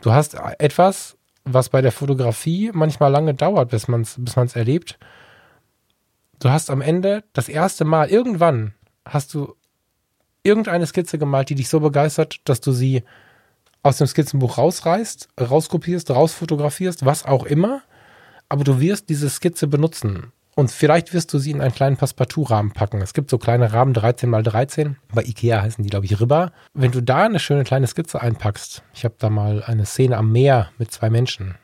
[0.00, 4.56] du hast etwas, was bei der Fotografie manchmal lange dauert, bis man es bis man's
[4.56, 4.98] erlebt.
[6.38, 9.54] Du hast am Ende das erste Mal, irgendwann hast du
[10.42, 13.02] irgendeine Skizze gemalt, die dich so begeistert, dass du sie
[13.82, 17.82] aus dem Skizzenbuch rausreißt, rauskopierst, rausfotografierst, was auch immer.
[18.48, 20.32] Aber du wirst diese Skizze benutzen.
[20.54, 23.00] Und vielleicht wirst du sie in einen kleinen Passepartout-Rahmen packen.
[23.00, 24.96] Es gibt so kleine Rahmen 13 mal 13.
[25.14, 26.50] Bei Ikea heißen die, glaube ich, Ribber.
[26.74, 30.32] Wenn du da eine schöne kleine Skizze einpackst, ich habe da mal eine Szene am
[30.32, 31.54] Meer mit zwei Menschen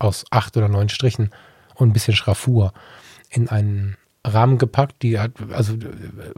[0.00, 1.30] aus acht oder neun Strichen
[1.76, 2.72] und ein bisschen Schraffur
[3.28, 5.74] in einen Rahmen gepackt, die hat, also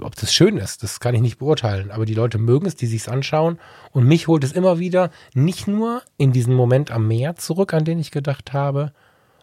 [0.00, 2.86] ob das schön ist, das kann ich nicht beurteilen, aber die Leute mögen es, die
[2.86, 3.58] sich es anschauen
[3.90, 7.84] und mich holt es immer wieder nicht nur in diesen Moment am Meer zurück, an
[7.84, 8.92] den ich gedacht habe,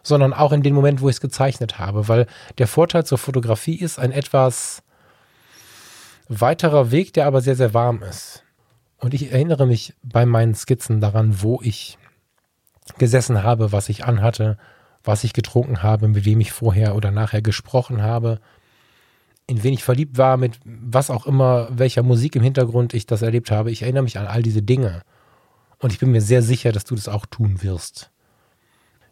[0.02, 2.26] sondern auch in den Moment, wo ich es gezeichnet habe, weil
[2.56, 4.82] der Vorteil zur Fotografie ist ein etwas
[6.28, 8.42] weiterer Weg, der aber sehr, sehr warm ist.
[8.98, 11.98] Und ich erinnere mich bei meinen Skizzen daran, wo ich
[12.98, 14.56] gesessen habe, was ich anhatte,
[15.02, 18.40] was ich getrunken habe, mit wem ich vorher oder nachher gesprochen habe,
[19.46, 23.22] in wen ich verliebt war, mit was auch immer, welcher Musik im Hintergrund ich das
[23.22, 23.70] erlebt habe.
[23.70, 25.02] Ich erinnere mich an all diese Dinge.
[25.78, 28.10] Und ich bin mir sehr sicher, dass du das auch tun wirst.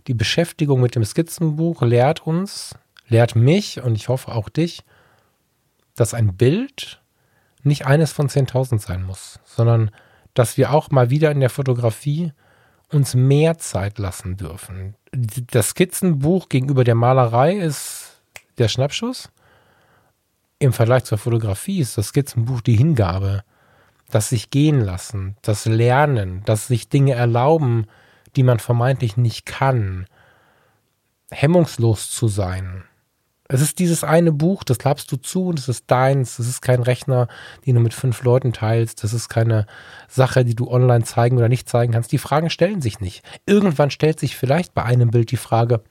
[0.06, 2.74] Die Beschäftigung mit dem Skizzenbuch lehrt uns,
[3.08, 4.84] lehrt mich und ich hoffe auch dich,
[5.96, 7.02] dass ein Bild
[7.62, 9.90] nicht eines von 10.000 sein muss, sondern
[10.34, 12.32] dass wir auch mal wieder in der Fotografie
[12.90, 14.94] uns mehr Zeit lassen dürfen.
[15.12, 18.20] Das Skizzenbuch gegenüber der Malerei ist
[18.58, 19.30] der Schnappschuss.
[20.58, 23.44] Im Vergleich zur Fotografie ist das Skizzenbuch die Hingabe,
[24.10, 27.86] das sich gehen lassen, das Lernen, das sich Dinge erlauben,
[28.36, 30.06] die man vermeintlich nicht kann,
[31.30, 32.84] hemmungslos zu sein,
[33.50, 36.38] es ist dieses eine Buch, das klappst du zu und es ist deins.
[36.38, 37.28] Es ist kein Rechner,
[37.64, 39.02] den du mit fünf Leuten teilst.
[39.02, 39.66] Das ist keine
[40.06, 42.12] Sache, die du online zeigen oder nicht zeigen kannst.
[42.12, 43.24] Die Fragen stellen sich nicht.
[43.46, 45.82] Irgendwann stellt sich vielleicht bei einem Bild die Frage,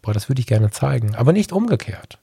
[0.00, 2.18] boah, das würde ich gerne zeigen, aber nicht umgekehrt.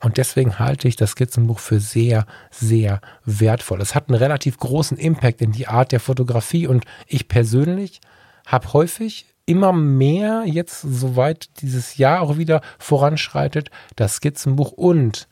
[0.00, 3.80] Und deswegen halte ich das Skizzenbuch für sehr, sehr wertvoll.
[3.80, 8.00] Es hat einen relativ großen Impact in die Art der Fotografie und ich persönlich
[8.46, 15.26] habe häufig immer mehr jetzt, soweit dieses Jahr auch wieder voranschreitet, das Skizzenbuch und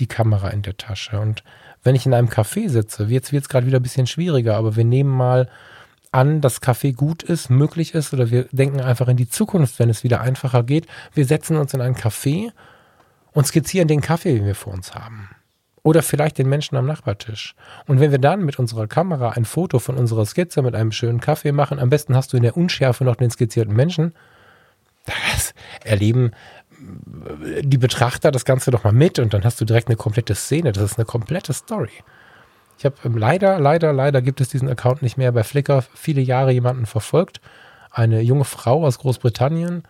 [0.00, 1.20] die Kamera in der Tasche.
[1.20, 1.44] Und
[1.84, 4.74] wenn ich in einem Café sitze, jetzt wird es gerade wieder ein bisschen schwieriger, aber
[4.74, 5.48] wir nehmen mal
[6.10, 9.88] an, dass Kaffee gut ist, möglich ist, oder wir denken einfach in die Zukunft, wenn
[9.88, 10.88] es wieder einfacher geht.
[11.14, 12.50] Wir setzen uns in ein Café
[13.32, 15.30] und skizzieren den Kaffee, den wir vor uns haben.
[15.82, 17.54] Oder vielleicht den Menschen am Nachbartisch.
[17.86, 21.20] Und wenn wir dann mit unserer Kamera ein Foto von unserer Skizze mit einem schönen
[21.20, 24.12] Kaffee machen, am besten hast du in der Unschärfe noch den skizzierten Menschen,
[25.06, 26.32] das erleben
[27.62, 30.72] die Betrachter das Ganze doch mal mit und dann hast du direkt eine komplette Szene.
[30.72, 31.90] Das ist eine komplette Story.
[32.78, 36.22] Ich habe ähm, leider, leider, leider gibt es diesen Account nicht mehr bei Flickr viele
[36.22, 37.40] Jahre jemanden verfolgt.
[37.90, 39.82] Eine junge Frau aus Großbritannien,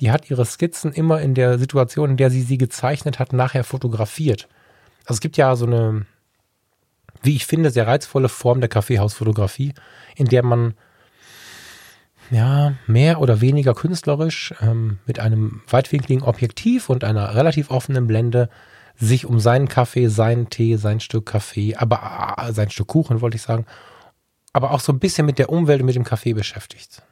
[0.00, 3.64] die hat ihre Skizzen immer in der Situation, in der sie sie gezeichnet hat, nachher
[3.64, 4.48] fotografiert.
[5.04, 6.06] Also es gibt ja so eine,
[7.22, 9.74] wie ich finde, sehr reizvolle Form der Kaffeehausfotografie,
[10.16, 10.74] in der man
[12.30, 18.48] ja mehr oder weniger künstlerisch ähm, mit einem weitwinkligen Objektiv und einer relativ offenen Blende
[18.96, 23.36] sich um seinen Kaffee, seinen Tee, sein Stück Kaffee, aber äh, sein Stück Kuchen wollte
[23.36, 23.66] ich sagen,
[24.52, 27.02] aber auch so ein bisschen mit der Umwelt und mit dem Kaffee beschäftigt.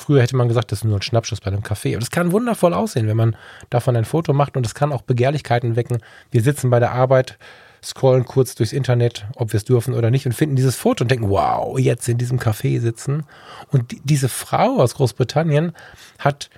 [0.00, 1.92] Früher hätte man gesagt, das ist nur ein Schnappschuss bei einem Kaffee.
[1.92, 3.36] Aber das kann wundervoll aussehen, wenn man
[3.68, 5.98] davon ein Foto macht und es kann auch Begehrlichkeiten wecken.
[6.30, 7.38] Wir sitzen bei der Arbeit,
[7.84, 11.10] scrollen kurz durchs Internet, ob wir es dürfen oder nicht und finden dieses Foto und
[11.10, 13.24] denken, wow, jetzt in diesem Café sitzen.
[13.70, 15.72] Und die, diese Frau aus Großbritannien
[16.18, 16.48] hat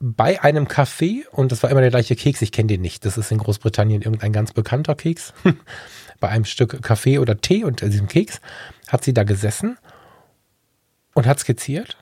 [0.00, 3.16] bei einem Café, und das war immer der gleiche Keks, ich kenne den nicht, das
[3.16, 5.34] ist in Großbritannien irgendein ganz bekannter Keks,
[6.20, 8.40] bei einem Stück Kaffee oder Tee und diesem Keks,
[8.88, 9.78] hat sie da gesessen
[11.14, 11.96] und hat skizziert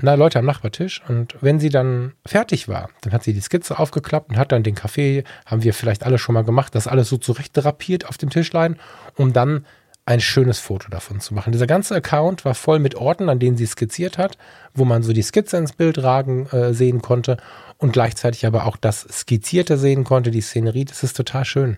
[0.00, 1.02] na, Leute am Nachbartisch.
[1.08, 4.62] Und wenn sie dann fertig war, dann hat sie die Skizze aufgeklappt und hat dann
[4.62, 8.18] den Kaffee, haben wir vielleicht alle schon mal gemacht, das alles so zurecht drapiert auf
[8.18, 8.76] dem Tischlein,
[9.16, 9.64] um dann
[10.04, 11.52] ein schönes Foto davon zu machen.
[11.52, 14.36] Dieser ganze Account war voll mit Orten, an denen sie skizziert hat,
[14.74, 17.36] wo man so die Skizze ins Bild ragen äh, sehen konnte
[17.78, 20.84] und gleichzeitig aber auch das Skizzierte sehen konnte, die Szenerie.
[20.84, 21.76] Das ist total schön.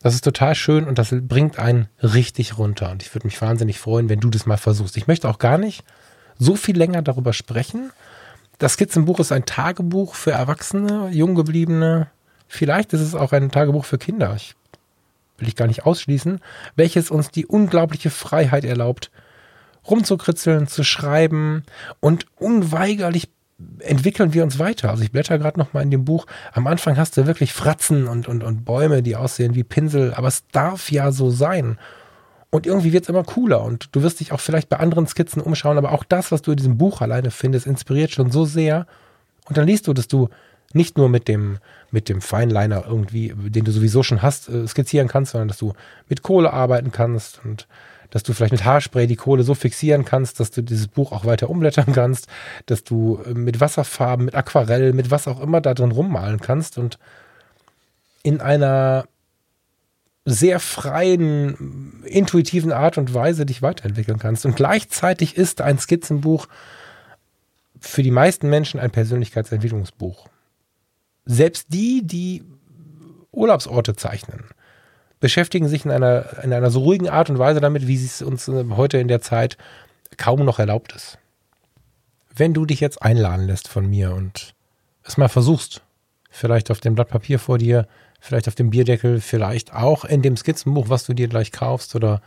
[0.00, 2.90] Das ist total schön und das bringt einen richtig runter.
[2.90, 4.96] Und ich würde mich wahnsinnig freuen, wenn du das mal versuchst.
[4.96, 5.84] Ich möchte auch gar nicht
[6.38, 7.90] so viel länger darüber sprechen.
[8.58, 12.08] Das Skizzenbuch ist ein Tagebuch für Erwachsene, Junggebliebene.
[12.46, 14.34] Vielleicht ist es auch ein Tagebuch für Kinder.
[14.36, 14.54] Ich
[15.38, 16.40] will ich gar nicht ausschließen,
[16.76, 19.10] welches uns die unglaubliche Freiheit erlaubt,
[19.88, 21.64] rumzukritzeln, zu schreiben
[22.00, 23.28] und unweigerlich
[23.80, 24.90] entwickeln wir uns weiter.
[24.90, 26.26] Also ich blätter gerade noch mal in dem Buch.
[26.52, 30.28] Am Anfang hast du wirklich Fratzen und, und, und Bäume, die aussehen wie Pinsel, aber
[30.28, 31.78] es darf ja so sein.
[32.54, 35.42] Und irgendwie wird es immer cooler und du wirst dich auch vielleicht bei anderen Skizzen
[35.42, 38.86] umschauen, aber auch das, was du in diesem Buch alleine findest, inspiriert schon so sehr.
[39.46, 40.28] Und dann liest du, dass du
[40.72, 41.58] nicht nur mit dem,
[41.90, 45.72] mit dem Feinliner irgendwie, den du sowieso schon hast, äh, skizzieren kannst, sondern dass du
[46.08, 47.66] mit Kohle arbeiten kannst und
[48.10, 51.24] dass du vielleicht mit Haarspray die Kohle so fixieren kannst, dass du dieses Buch auch
[51.24, 52.28] weiter umblättern kannst,
[52.66, 56.78] dass du äh, mit Wasserfarben, mit Aquarell, mit was auch immer da drin rummalen kannst
[56.78, 57.00] und
[58.22, 59.06] in einer
[60.24, 64.46] sehr freien, intuitiven Art und Weise dich weiterentwickeln kannst.
[64.46, 66.46] Und gleichzeitig ist ein Skizzenbuch
[67.78, 70.28] für die meisten Menschen ein Persönlichkeitsentwicklungsbuch.
[71.26, 72.42] Selbst die, die
[73.32, 74.44] Urlaubsorte zeichnen,
[75.20, 78.48] beschäftigen sich in einer, in einer so ruhigen Art und Weise damit, wie es uns
[78.48, 79.56] äh, heute in der Zeit
[80.16, 81.18] kaum noch erlaubt ist.
[82.34, 84.54] Wenn du dich jetzt einladen lässt von mir und
[85.02, 85.82] es mal versuchst,
[86.30, 87.86] vielleicht auf dem Blatt Papier vor dir
[88.24, 92.22] vielleicht auf dem Bierdeckel, vielleicht auch in dem Skizzenbuch, was du dir gleich kaufst oder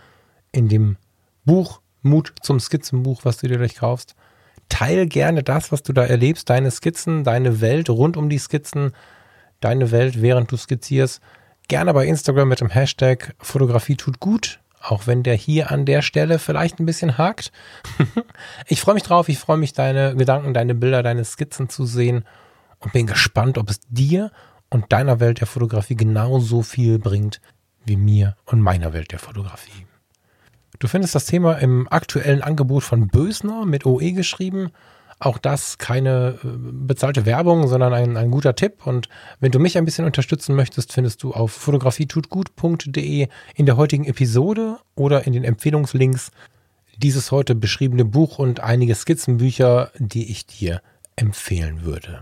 [0.51, 0.97] in dem
[1.43, 4.15] Buch Mut zum Skizzenbuch, was du dir gleich kaufst.
[4.69, 8.91] Teil gerne das, was du da erlebst, deine Skizzen, deine Welt rund um die Skizzen,
[9.59, 11.19] deine Welt, während du skizzierst.
[11.67, 16.03] Gerne bei Instagram mit dem Hashtag Fotografie tut gut, auch wenn der hier an der
[16.03, 17.51] Stelle vielleicht ein bisschen hakt.
[18.67, 22.23] ich freue mich drauf, ich freue mich, deine Gedanken, deine Bilder, deine Skizzen zu sehen
[22.77, 24.31] und bin gespannt, ob es dir
[24.69, 27.41] und deiner Welt der Fotografie genauso viel bringt
[27.85, 29.85] wie mir und meiner Welt der Fotografie.
[30.79, 34.71] Du findest das Thema im aktuellen Angebot von Bösner mit OE geschrieben.
[35.19, 38.85] Auch das keine äh, bezahlte Werbung, sondern ein, ein guter Tipp.
[38.85, 44.05] Und wenn du mich ein bisschen unterstützen möchtest, findest du auf fotografietutgut.de in der heutigen
[44.05, 46.31] Episode oder in den Empfehlungslinks
[46.97, 50.81] dieses heute beschriebene Buch und einige Skizzenbücher, die ich dir
[51.15, 52.21] empfehlen würde.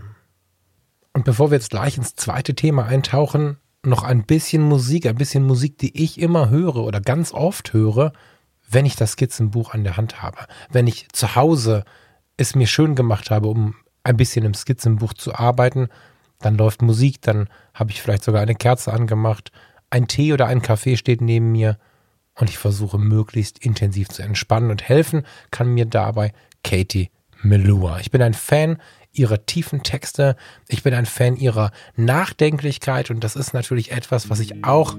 [1.16, 5.46] Und bevor wir jetzt gleich ins zweite Thema eintauchen, noch ein bisschen Musik, ein bisschen
[5.46, 8.12] Musik, die ich immer höre oder ganz oft höre,
[8.68, 10.36] wenn ich das Skizzenbuch an der Hand habe.
[10.68, 11.84] Wenn ich zu Hause
[12.36, 15.88] es mir schön gemacht habe, um ein bisschen im Skizzenbuch zu arbeiten,
[16.40, 19.52] dann läuft Musik, dann habe ich vielleicht sogar eine Kerze angemacht,
[19.88, 21.78] ein Tee oder ein Kaffee steht neben mir
[22.34, 27.08] und ich versuche möglichst intensiv zu entspannen und helfen kann mir dabei Katie
[27.40, 28.00] Melua.
[28.00, 28.76] Ich bin ein Fan
[29.18, 30.36] ihrer tiefen Texte.
[30.68, 34.96] Ich bin ein Fan ihrer Nachdenklichkeit und das ist natürlich etwas, was sich auch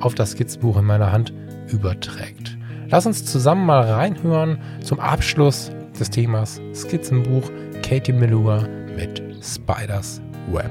[0.00, 1.32] auf das Skizzenbuch in meiner Hand
[1.68, 2.56] überträgt.
[2.88, 7.50] Lass uns zusammen mal reinhören zum Abschluss des Themas Skizzenbuch
[7.82, 10.70] Katie Melua mit Spiders Web.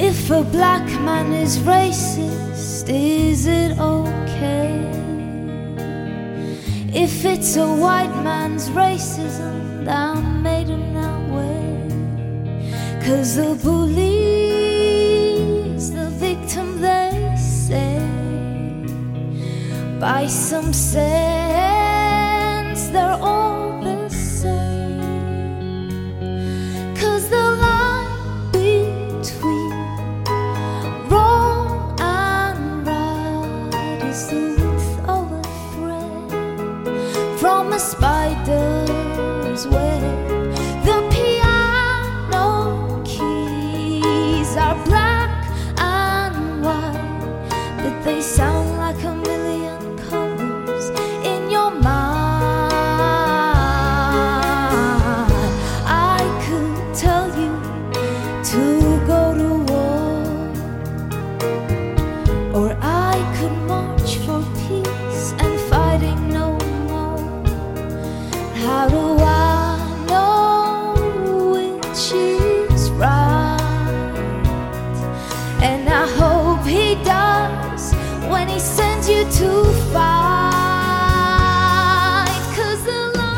[0.00, 4.84] If a black man is racist, is it okay?
[6.92, 11.88] If it's a white man's racism, I'm made in that way.
[13.04, 13.90] Cause the police,
[15.90, 18.00] the victim, they say,
[20.00, 21.04] by some sense,
[22.88, 25.00] they're all the same.
[26.96, 29.72] Cause the line between
[31.10, 35.42] wrong and right is the length of a
[35.72, 38.73] thread from a spider's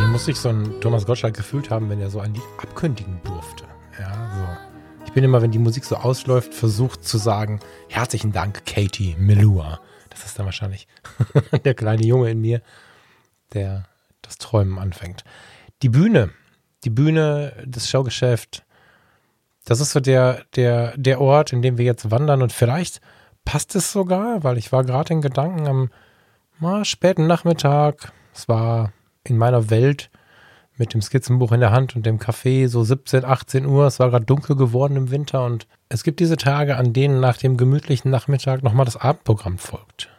[0.00, 3.20] Wie muss sich so ein Thomas Gottschalk gefühlt haben, wenn er so ein Lied abkündigen
[3.24, 3.64] durfte?
[3.98, 5.04] Ja, so.
[5.06, 9.80] Ich bin immer, wenn die Musik so ausläuft, versucht zu sagen, herzlichen Dank, Katie Melua.
[10.10, 10.88] Das ist dann wahrscheinlich
[11.64, 12.62] der kleine Junge in mir,
[13.52, 13.84] der
[14.22, 15.24] das Träumen anfängt.
[15.82, 16.30] Die Bühne,
[16.84, 18.64] die Bühne, das Showgeschäft,
[19.64, 23.00] das ist so der, der, der Ort, in dem wir jetzt wandern und vielleicht
[23.46, 25.90] passt es sogar, weil ich war gerade in Gedanken am
[26.60, 28.12] na, späten Nachmittag.
[28.34, 28.92] Es war
[29.24, 30.10] in meiner Welt
[30.76, 33.86] mit dem Skizzenbuch in der Hand und dem Café so 17, 18 Uhr.
[33.86, 37.38] Es war gerade dunkel geworden im Winter und es gibt diese Tage, an denen nach
[37.38, 40.10] dem gemütlichen Nachmittag nochmal das Abendprogramm folgt.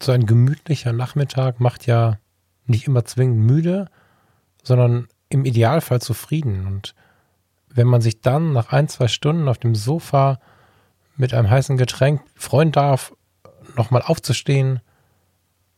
[0.00, 2.18] So ein gemütlicher Nachmittag macht ja
[2.66, 3.88] nicht immer zwingend müde,
[4.62, 6.66] sondern im Idealfall zufrieden.
[6.66, 6.94] Und
[7.68, 10.38] wenn man sich dann nach ein, zwei Stunden auf dem Sofa
[11.18, 13.12] mit einem heißen Getränk freuen darf,
[13.76, 14.80] nochmal aufzustehen,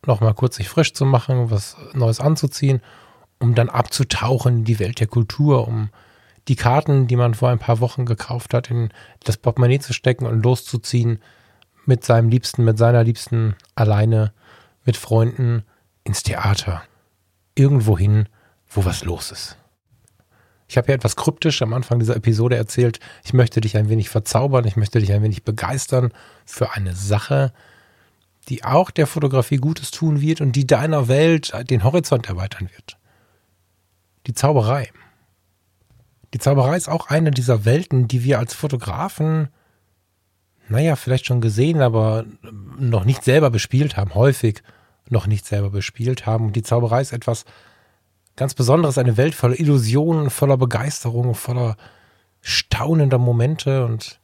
[0.05, 2.81] nochmal kurz sich frisch zu machen, was Neues anzuziehen,
[3.39, 5.89] um dann abzutauchen in die Welt der Kultur, um
[6.47, 8.89] die Karten, die man vor ein paar Wochen gekauft hat, in
[9.23, 11.19] das Portemonnaie zu stecken und loszuziehen
[11.85, 14.33] mit seinem Liebsten, mit seiner Liebsten, alleine,
[14.85, 15.63] mit Freunden,
[16.03, 16.83] ins Theater.
[17.55, 18.29] Irgendwo hin,
[18.69, 19.57] wo was los ist.
[20.71, 24.07] Ich habe ja etwas kryptisch am Anfang dieser Episode erzählt, ich möchte dich ein wenig
[24.07, 26.13] verzaubern, ich möchte dich ein wenig begeistern
[26.45, 27.51] für eine Sache,
[28.47, 32.97] die auch der Fotografie Gutes tun wird und die deiner Welt den Horizont erweitern wird.
[34.27, 34.89] Die Zauberei.
[36.33, 39.49] Die Zauberei ist auch eine dieser Welten, die wir als Fotografen,
[40.69, 42.23] naja, vielleicht schon gesehen, aber
[42.79, 44.63] noch nicht selber bespielt haben, häufig
[45.09, 46.45] noch nicht selber bespielt haben.
[46.45, 47.43] Und die Zauberei ist etwas
[48.35, 51.77] ganz Besonderes, eine Welt voller Illusionen, voller Begeisterung, voller
[52.41, 54.19] staunender Momente und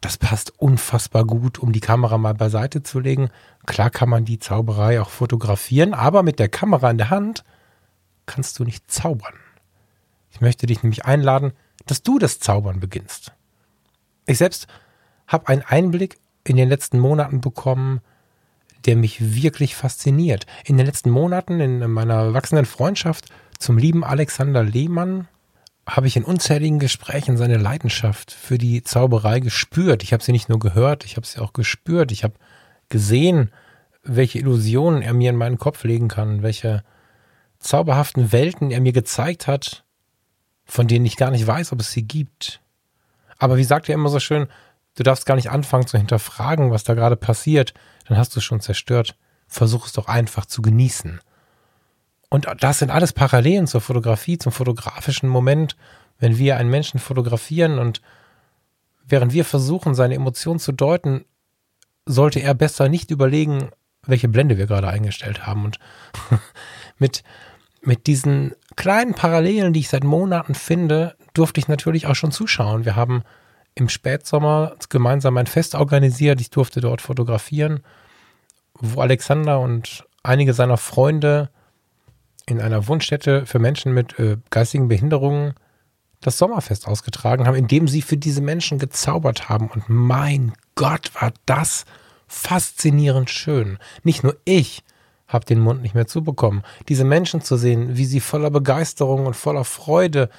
[0.00, 3.30] das passt unfassbar gut, um die Kamera mal beiseite zu legen.
[3.64, 7.42] Klar kann man die Zauberei auch fotografieren, aber mit der Kamera in der Hand
[8.26, 9.32] kannst du nicht zaubern.
[10.30, 11.52] Ich möchte dich nämlich einladen,
[11.86, 13.32] dass du das Zaubern beginnst.
[14.26, 14.66] Ich selbst
[15.26, 18.00] habe einen Einblick in den letzten Monaten bekommen,
[18.84, 20.44] der mich wirklich fasziniert.
[20.64, 23.30] In den letzten Monaten in meiner wachsenden Freundschaft
[23.64, 25.26] zum lieben Alexander Lehmann
[25.88, 30.02] habe ich in unzähligen Gesprächen seine Leidenschaft für die Zauberei gespürt.
[30.02, 32.12] Ich habe sie nicht nur gehört, ich habe sie auch gespürt.
[32.12, 32.34] Ich habe
[32.90, 33.52] gesehen,
[34.02, 36.84] welche Illusionen er mir in meinen Kopf legen kann, welche
[37.58, 39.84] zauberhaften Welten er mir gezeigt hat,
[40.66, 42.60] von denen ich gar nicht weiß, ob es sie gibt.
[43.38, 44.46] Aber wie sagt er immer so schön,
[44.94, 47.72] du darfst gar nicht anfangen zu hinterfragen, was da gerade passiert,
[48.08, 49.16] dann hast du es schon zerstört.
[49.46, 51.18] Versuch es doch einfach zu genießen.
[52.34, 55.76] Und das sind alles Parallelen zur Fotografie, zum fotografischen Moment,
[56.18, 58.02] wenn wir einen Menschen fotografieren und
[59.06, 61.26] während wir versuchen, seine Emotionen zu deuten,
[62.06, 63.70] sollte er besser nicht überlegen,
[64.04, 65.64] welche Blende wir gerade eingestellt haben.
[65.64, 65.78] Und
[66.98, 67.22] mit,
[67.82, 72.84] mit diesen kleinen Parallelen, die ich seit Monaten finde, durfte ich natürlich auch schon zuschauen.
[72.84, 73.22] Wir haben
[73.76, 76.40] im Spätsommer gemeinsam ein Fest organisiert.
[76.40, 77.84] Ich durfte dort fotografieren,
[78.74, 81.50] wo Alexander und einige seiner Freunde
[82.46, 85.54] in einer Wohnstätte für Menschen mit äh, geistigen Behinderungen
[86.20, 89.68] das Sommerfest ausgetragen haben, indem sie für diese Menschen gezaubert haben.
[89.68, 91.84] Und mein Gott, war das
[92.26, 93.78] faszinierend schön.
[94.02, 94.82] Nicht nur ich,
[95.26, 96.62] habe den Mund nicht mehr zubekommen.
[96.88, 100.30] Diese Menschen zu sehen, wie sie voller Begeisterung und voller Freude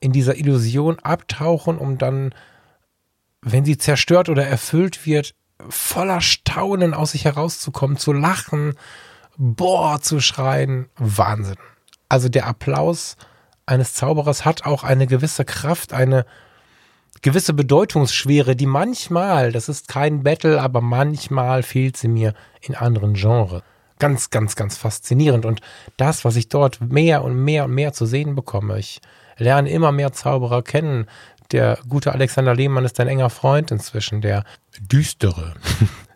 [0.00, 2.34] in dieser Illusion abtauchen, um dann,
[3.40, 5.34] wenn sie zerstört oder erfüllt wird,
[5.68, 8.74] voller Staunen aus sich herauszukommen, zu lachen,
[9.36, 10.88] boah, zu schreien.
[10.96, 11.56] Wahnsinn.
[12.08, 13.16] Also der Applaus
[13.66, 16.26] eines Zauberers hat auch eine gewisse Kraft, eine
[17.22, 23.14] gewisse Bedeutungsschwere, die manchmal, das ist kein Battle, aber manchmal fehlt sie mir in anderen
[23.14, 23.62] Genres
[23.98, 25.46] ganz, ganz, ganz faszinierend.
[25.46, 25.60] Und
[25.96, 29.00] das, was ich dort mehr und mehr und mehr zu sehen bekomme, ich
[29.36, 31.06] lerne immer mehr Zauberer kennen.
[31.52, 34.44] Der gute Alexander Lehmann ist ein enger Freund inzwischen, der
[34.80, 35.54] düstere.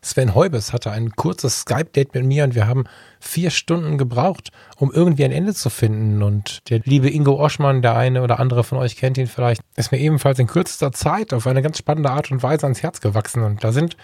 [0.02, 2.84] Sven Heubes hatte ein kurzes Skype-Date mit mir und wir haben
[3.20, 6.22] vier Stunden gebraucht, um irgendwie ein Ende zu finden.
[6.22, 9.92] Und der liebe Ingo Oschmann, der eine oder andere von euch kennt ihn vielleicht, ist
[9.92, 13.42] mir ebenfalls in kürzester Zeit auf eine ganz spannende Art und Weise ans Herz gewachsen.
[13.42, 13.96] Und da sind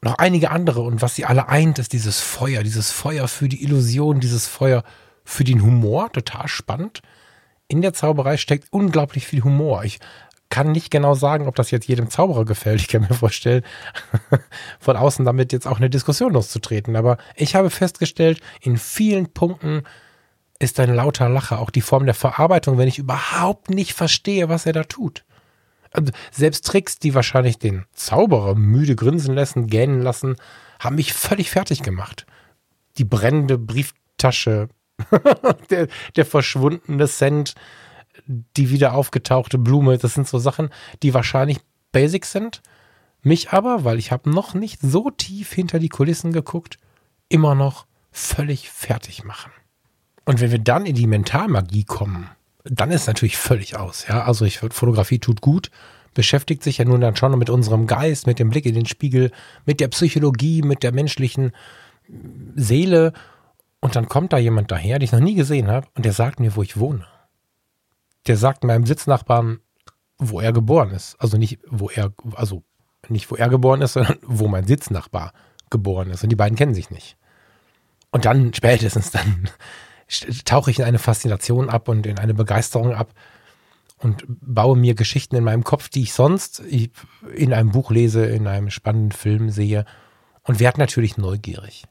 [0.00, 0.82] noch einige andere.
[0.82, 4.82] Und was sie alle eint, ist dieses Feuer, dieses Feuer für die Illusion, dieses Feuer
[5.24, 6.12] für den Humor.
[6.12, 7.00] Total spannend.
[7.68, 9.84] In der Zauberei steckt unglaublich viel Humor.
[9.84, 10.00] Ich
[10.52, 12.82] kann nicht genau sagen, ob das jetzt jedem Zauberer gefällt.
[12.82, 13.64] Ich kann mir vorstellen,
[14.78, 16.94] von außen damit jetzt auch eine Diskussion loszutreten.
[16.94, 19.82] Aber ich habe festgestellt, in vielen Punkten
[20.58, 24.66] ist ein lauter Lacher auch die Form der Verarbeitung, wenn ich überhaupt nicht verstehe, was
[24.66, 25.24] er da tut.
[25.90, 30.36] Also selbst Tricks, die wahrscheinlich den Zauberer müde grinsen lassen, gähnen lassen,
[30.78, 32.26] haben mich völlig fertig gemacht.
[32.98, 34.68] Die brennende Brieftasche,
[35.70, 37.54] der, der verschwundene Cent,
[38.26, 40.70] die wieder aufgetauchte Blume, das sind so Sachen,
[41.02, 41.58] die wahrscheinlich
[41.92, 42.62] basic sind,
[43.22, 46.78] mich aber, weil ich habe noch nicht so tief hinter die Kulissen geguckt,
[47.28, 49.52] immer noch völlig fertig machen.
[50.24, 52.30] Und wenn wir dann in die Mentalmagie kommen,
[52.64, 54.06] dann ist natürlich völlig aus.
[54.08, 55.70] Ja, also ich Fotografie tut gut,
[56.14, 59.30] beschäftigt sich ja nun dann schon mit unserem Geist, mit dem Blick in den Spiegel,
[59.66, 61.52] mit der Psychologie, mit der menschlichen
[62.54, 63.12] Seele.
[63.80, 66.38] Und dann kommt da jemand daher, den ich noch nie gesehen habe, und der sagt
[66.38, 67.06] mir, wo ich wohne.
[68.26, 69.60] Der sagt meinem Sitznachbarn,
[70.18, 71.16] wo er geboren ist.
[71.18, 72.62] Also nicht, wo er, also
[73.08, 75.32] nicht, wo er geboren ist, sondern wo mein Sitznachbar
[75.70, 76.22] geboren ist.
[76.22, 77.16] Und die beiden kennen sich nicht.
[78.10, 79.48] Und dann, spätestens dann,
[80.44, 83.14] tauche ich in eine Faszination ab und in eine Begeisterung ab
[84.02, 88.46] und baue mir Geschichten in meinem Kopf, die ich sonst in einem Buch lese, in
[88.46, 89.84] einem spannenden Film sehe
[90.42, 91.84] und werde natürlich neugierig.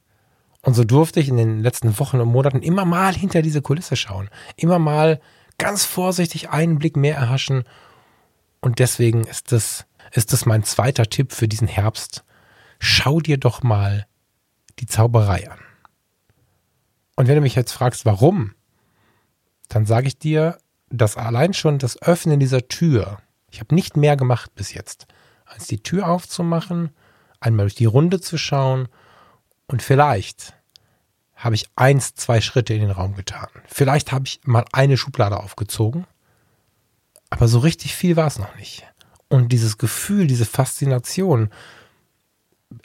[0.62, 3.96] Und so durfte ich in den letzten Wochen und Monaten immer mal hinter diese Kulisse
[3.96, 5.20] schauen, immer mal
[5.62, 7.64] ganz vorsichtig einen Blick mehr erhaschen.
[8.62, 12.24] Und deswegen ist das, ist das mein zweiter Tipp für diesen Herbst.
[12.80, 14.08] Schau dir doch mal
[14.80, 15.60] die Zauberei an.
[17.16, 18.56] Und wenn du mich jetzt fragst, warum,
[19.70, 20.58] dann sage ich dir,
[20.90, 23.20] dass allein schon das Öffnen dieser Tür,
[23.52, 25.06] ich habe nicht mehr gemacht bis jetzt,
[25.46, 26.90] als die Tür aufzumachen,
[27.40, 28.88] einmal durch die Runde zu schauen
[29.68, 30.56] und vielleicht
[31.42, 33.50] habe ich eins, zwei Schritte in den Raum getan.
[33.68, 36.06] Vielleicht habe ich mal eine Schublade aufgezogen,
[37.30, 38.86] aber so richtig viel war es noch nicht.
[39.28, 41.50] Und dieses Gefühl, diese Faszination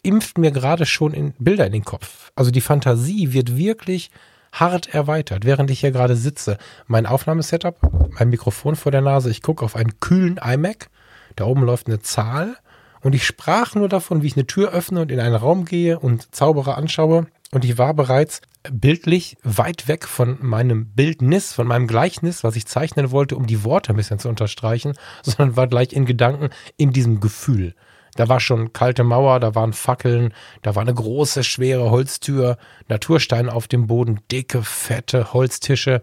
[0.02, 2.32] impft mir gerade schon in Bilder in den Kopf.
[2.34, 4.11] Also die Fantasie wird wirklich
[4.52, 6.57] hart erweitert, während ich hier gerade sitze.
[6.86, 7.78] Mein Aufnahmesetup,
[8.18, 10.88] mein Mikrofon vor der Nase, ich gucke auf einen kühlen iMac,
[11.36, 12.57] da oben läuft eine Zahl
[13.02, 15.98] und ich sprach nur davon, wie ich eine Tür öffne und in einen Raum gehe
[15.98, 17.26] und Zauberer anschaue
[17.57, 22.66] und ich war bereits bildlich weit weg von meinem Bildnis, von meinem Gleichnis, was ich
[22.66, 24.92] zeichnen wollte, um die Worte ein bisschen zu unterstreichen,
[25.22, 27.74] sondern war gleich in Gedanken in diesem Gefühl.
[28.14, 33.50] Da war schon kalte Mauer, da waren Fackeln, da war eine große, schwere Holztür, Natursteine
[33.50, 36.02] auf dem Boden, dicke, fette Holztische,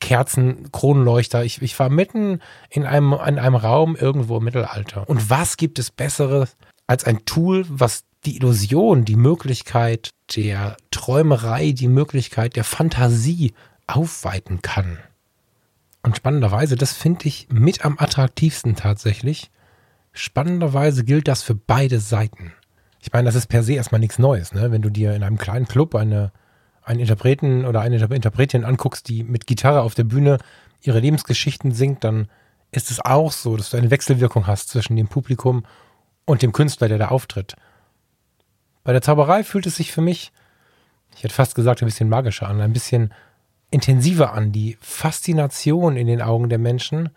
[0.00, 1.44] Kerzen, Kronleuchter.
[1.44, 5.06] Ich, ich war mitten in einem, in einem Raum irgendwo im Mittelalter.
[5.06, 6.56] Und was gibt es Besseres
[6.86, 13.54] als ein Tool, was die Illusion, die Möglichkeit der Träumerei, die Möglichkeit der Fantasie
[13.86, 14.98] aufweiten kann?
[16.02, 19.50] Und spannenderweise, das finde ich mit am attraktivsten tatsächlich,
[20.12, 22.52] Spannenderweise gilt das für beide Seiten.
[23.00, 24.70] Ich meine, das ist per se erstmal nichts Neues, ne?
[24.70, 26.32] Wenn du dir in einem kleinen Club eine,
[26.82, 30.38] einen Interpreten oder eine Interpretin anguckst, die mit Gitarre auf der Bühne
[30.82, 32.28] ihre Lebensgeschichten singt, dann
[32.70, 35.64] ist es auch so, dass du eine Wechselwirkung hast zwischen dem Publikum
[36.26, 37.56] und dem Künstler, der da auftritt.
[38.84, 40.32] Bei der Zauberei fühlt es sich für mich,
[41.16, 43.12] ich hätte fast gesagt, ein bisschen magischer an, ein bisschen
[43.70, 44.52] intensiver an.
[44.52, 47.10] Die Faszination in den Augen der Menschen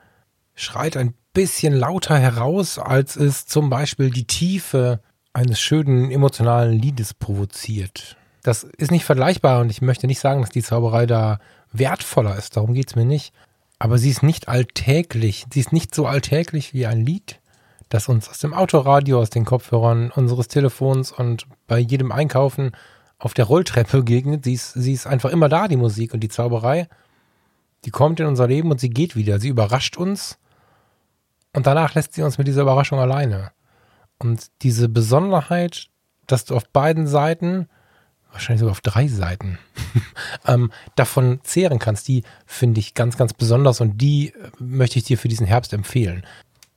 [0.53, 5.01] schreit ein bisschen lauter heraus, als es zum Beispiel die Tiefe
[5.33, 8.15] eines schönen emotionalen Liedes provoziert.
[8.41, 11.39] Das ist nicht vergleichbar und ich möchte nicht sagen, dass die Zauberei da
[11.73, 13.33] wertvoller ist, darum geht es mir nicht.
[13.77, 17.41] Aber sie ist nicht alltäglich, sie ist nicht so alltäglich wie ein Lied,
[17.89, 22.71] das uns aus dem Autoradio, aus den Kopfhörern unseres Telefons und bei jedem Einkaufen
[23.17, 24.43] auf der Rolltreppe begegnet.
[24.43, 26.87] Sie ist, sie ist einfach immer da, die Musik und die Zauberei.
[27.85, 29.39] Die kommt in unser Leben und sie geht wieder.
[29.39, 30.39] Sie überrascht uns
[31.53, 33.51] und danach lässt sie uns mit dieser Überraschung alleine.
[34.17, 35.87] Und diese Besonderheit,
[36.27, 37.67] dass du auf beiden Seiten,
[38.31, 39.57] wahrscheinlich sogar auf drei Seiten,
[40.47, 45.05] ähm, davon zehren kannst, die finde ich ganz, ganz besonders und die äh, möchte ich
[45.05, 46.25] dir für diesen Herbst empfehlen.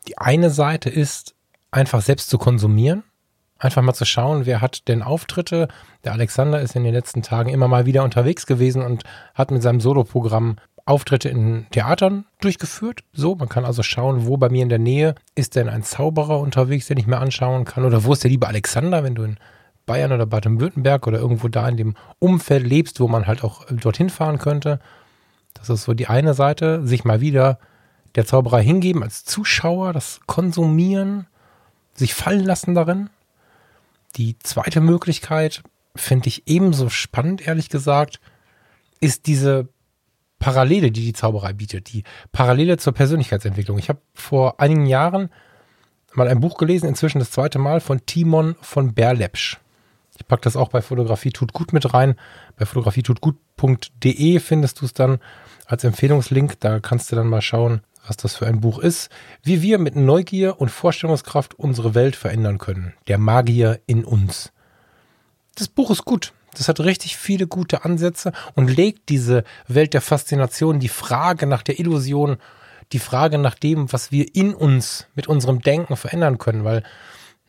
[0.09, 1.35] Die eine Seite ist,
[1.71, 3.05] einfach selbst zu konsumieren,
[3.59, 5.69] einfach mal zu schauen, wer hat denn Auftritte.
[6.03, 9.05] Der Alexander ist in den letzten Tagen immer mal wieder unterwegs gewesen und
[9.35, 10.57] hat mit seinem Soloprogramm
[10.87, 13.01] Auftritte in Theatern durchgeführt.
[13.13, 16.41] So, man kann also schauen, wo bei mir in der Nähe ist denn ein Zauberer
[16.41, 17.85] unterwegs, den ich mir anschauen kann.
[17.85, 19.37] Oder wo ist der liebe Alexander, wenn du in
[19.85, 24.09] Bayern oder Baden-Württemberg oder irgendwo da in dem Umfeld lebst, wo man halt auch dorthin
[24.09, 24.81] fahren könnte.
[25.53, 27.59] Das ist so die eine Seite, sich mal wieder
[28.19, 31.29] der Zauberer hingeben als Zuschauer, das Konsumieren,
[31.95, 33.11] sich fallen lassen darin.
[34.17, 35.63] Die zweite Möglichkeit
[35.95, 38.21] finde ich ebenso spannend, ehrlich gesagt,
[38.99, 39.69] ist diese
[40.41, 42.03] Parallele, die die Zauberei bietet, die
[42.33, 43.79] Parallele zur Persönlichkeitsentwicklung.
[43.79, 45.31] Ich habe vor einigen Jahren
[46.13, 49.59] mal ein Buch gelesen, inzwischen das zweite Mal, von Timon von Berlepsch.
[50.19, 52.17] Ich packe das auch bei Fotografie tut gut mit rein.
[52.57, 55.21] Bei fotografietutgut.de findest du es dann
[55.67, 56.59] als Empfehlungslink.
[56.59, 59.11] Da kannst du dann mal schauen, was das für ein Buch ist.
[59.43, 62.95] Wie wir mit Neugier und Vorstellungskraft unsere Welt verändern können.
[63.07, 64.53] Der Magier in uns.
[65.55, 66.33] Das Buch ist gut.
[66.55, 71.63] Das hat richtig viele gute Ansätze und legt diese Welt der Faszination, die Frage nach
[71.63, 72.39] der Illusion,
[72.93, 76.83] die Frage nach dem, was wir in uns mit unserem Denken verändern können, weil,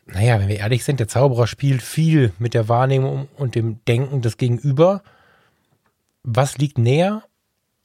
[0.06, 4.22] naja, wenn wir ehrlich sind, der Zauberer spielt viel mit der Wahrnehmung und dem Denken
[4.22, 5.02] des Gegenüber.
[6.22, 7.22] Was liegt näher,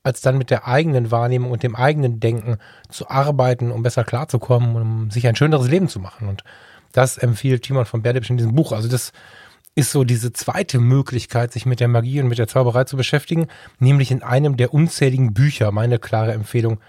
[0.05, 2.57] als dann mit der eigenen Wahrnehmung und dem eigenen Denken
[2.89, 6.29] zu arbeiten, um besser klarzukommen, um sich ein schöneres Leben zu machen?
[6.29, 6.43] Und
[6.91, 8.71] das empfiehlt Timon von Berditsch in diesem Buch.
[8.71, 9.11] Also das
[9.73, 13.47] ist so diese zweite Möglichkeit, sich mit der Magie und mit der Zauberei zu beschäftigen,
[13.79, 15.71] nämlich in einem der unzähligen Bücher.
[15.71, 16.79] Meine klare Empfehlung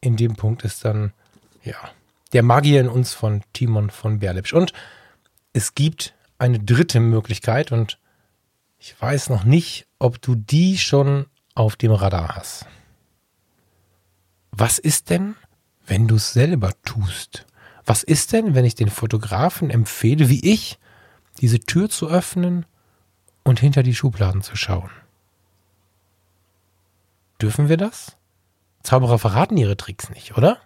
[0.00, 1.12] in dem Punkt ist dann,
[1.62, 1.76] ja,
[2.32, 4.52] der Magier in uns von Timon von Berlipsch.
[4.52, 4.72] Und
[5.52, 8.00] es gibt eine dritte Möglichkeit und
[8.78, 12.66] ich weiß noch nicht, ob du die schon auf dem Radar hast.
[14.50, 15.34] Was ist denn,
[15.86, 17.46] wenn du es selber tust?
[17.84, 20.78] Was ist denn, wenn ich den Fotografen empfehle, wie ich,
[21.40, 22.64] diese Tür zu öffnen
[23.42, 24.90] und hinter die Schubladen zu schauen?
[27.40, 28.16] Dürfen wir das?
[28.82, 30.58] Zauberer verraten ihre Tricks nicht, oder?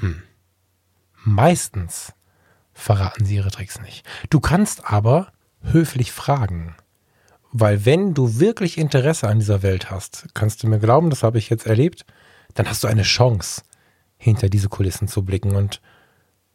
[0.00, 0.22] Hm.
[1.22, 2.12] Meistens
[2.72, 4.06] verraten sie ihre Tricks nicht.
[4.30, 6.76] Du kannst aber höflich fragen.
[7.56, 11.38] Weil wenn du wirklich Interesse an dieser Welt hast, kannst du mir glauben, das habe
[11.38, 12.04] ich jetzt erlebt,
[12.54, 13.62] dann hast du eine Chance,
[14.16, 15.54] hinter diese Kulissen zu blicken.
[15.54, 15.80] Und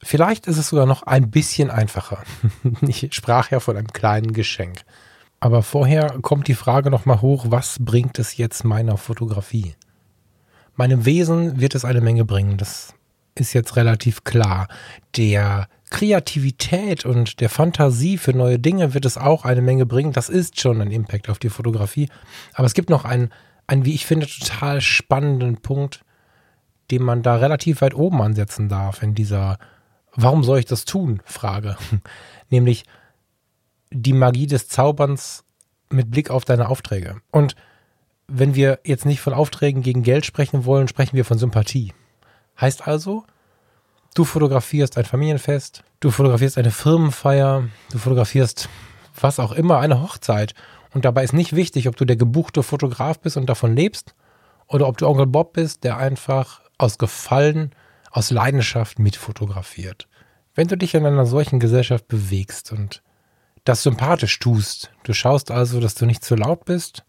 [0.04, 2.22] vielleicht ist es sogar noch ein bisschen einfacher.
[2.82, 4.82] Ich sprach ja von einem kleinen Geschenk.
[5.40, 9.76] Aber vorher kommt die Frage nochmal hoch, was bringt es jetzt meiner Fotografie?
[10.76, 12.94] Meinem Wesen wird es eine Menge bringen, das
[13.36, 14.68] ist jetzt relativ klar.
[15.16, 20.14] Der Kreativität und der Fantasie für neue Dinge wird es auch eine Menge bringen.
[20.14, 22.10] Das ist schon ein Impact auf die Fotografie.
[22.54, 23.32] Aber es gibt noch einen,
[23.66, 26.06] einen, wie ich finde, total spannenden Punkt,
[26.92, 29.58] den man da relativ weit oben ansetzen darf in dieser
[30.16, 31.22] Warum soll ich das tun?
[31.26, 31.78] Frage.
[32.50, 32.84] Nämlich,
[33.92, 35.44] die Magie des Zauberns
[35.90, 37.22] mit Blick auf deine Aufträge.
[37.32, 37.56] Und
[38.28, 41.94] wenn wir jetzt nicht von Aufträgen gegen Geld sprechen wollen, sprechen wir von Sympathie.
[42.60, 43.24] Heißt also,
[44.14, 48.70] du fotografierst ein Familienfest, du fotografierst eine Firmenfeier, du fotografierst
[49.20, 50.54] was auch immer, eine Hochzeit.
[50.94, 54.16] Und dabei ist nicht wichtig, ob du der gebuchte Fotograf bist und davon lebst
[54.68, 57.72] oder ob du Onkel Bob bist, der einfach aus Gefallen,
[58.12, 60.08] aus Leidenschaft mitfotografiert.
[60.56, 63.04] Wenn du dich in einer solchen Gesellschaft bewegst und
[63.70, 64.92] das sympathisch tust.
[65.04, 67.04] Du schaust also, dass du nicht zu laut bist,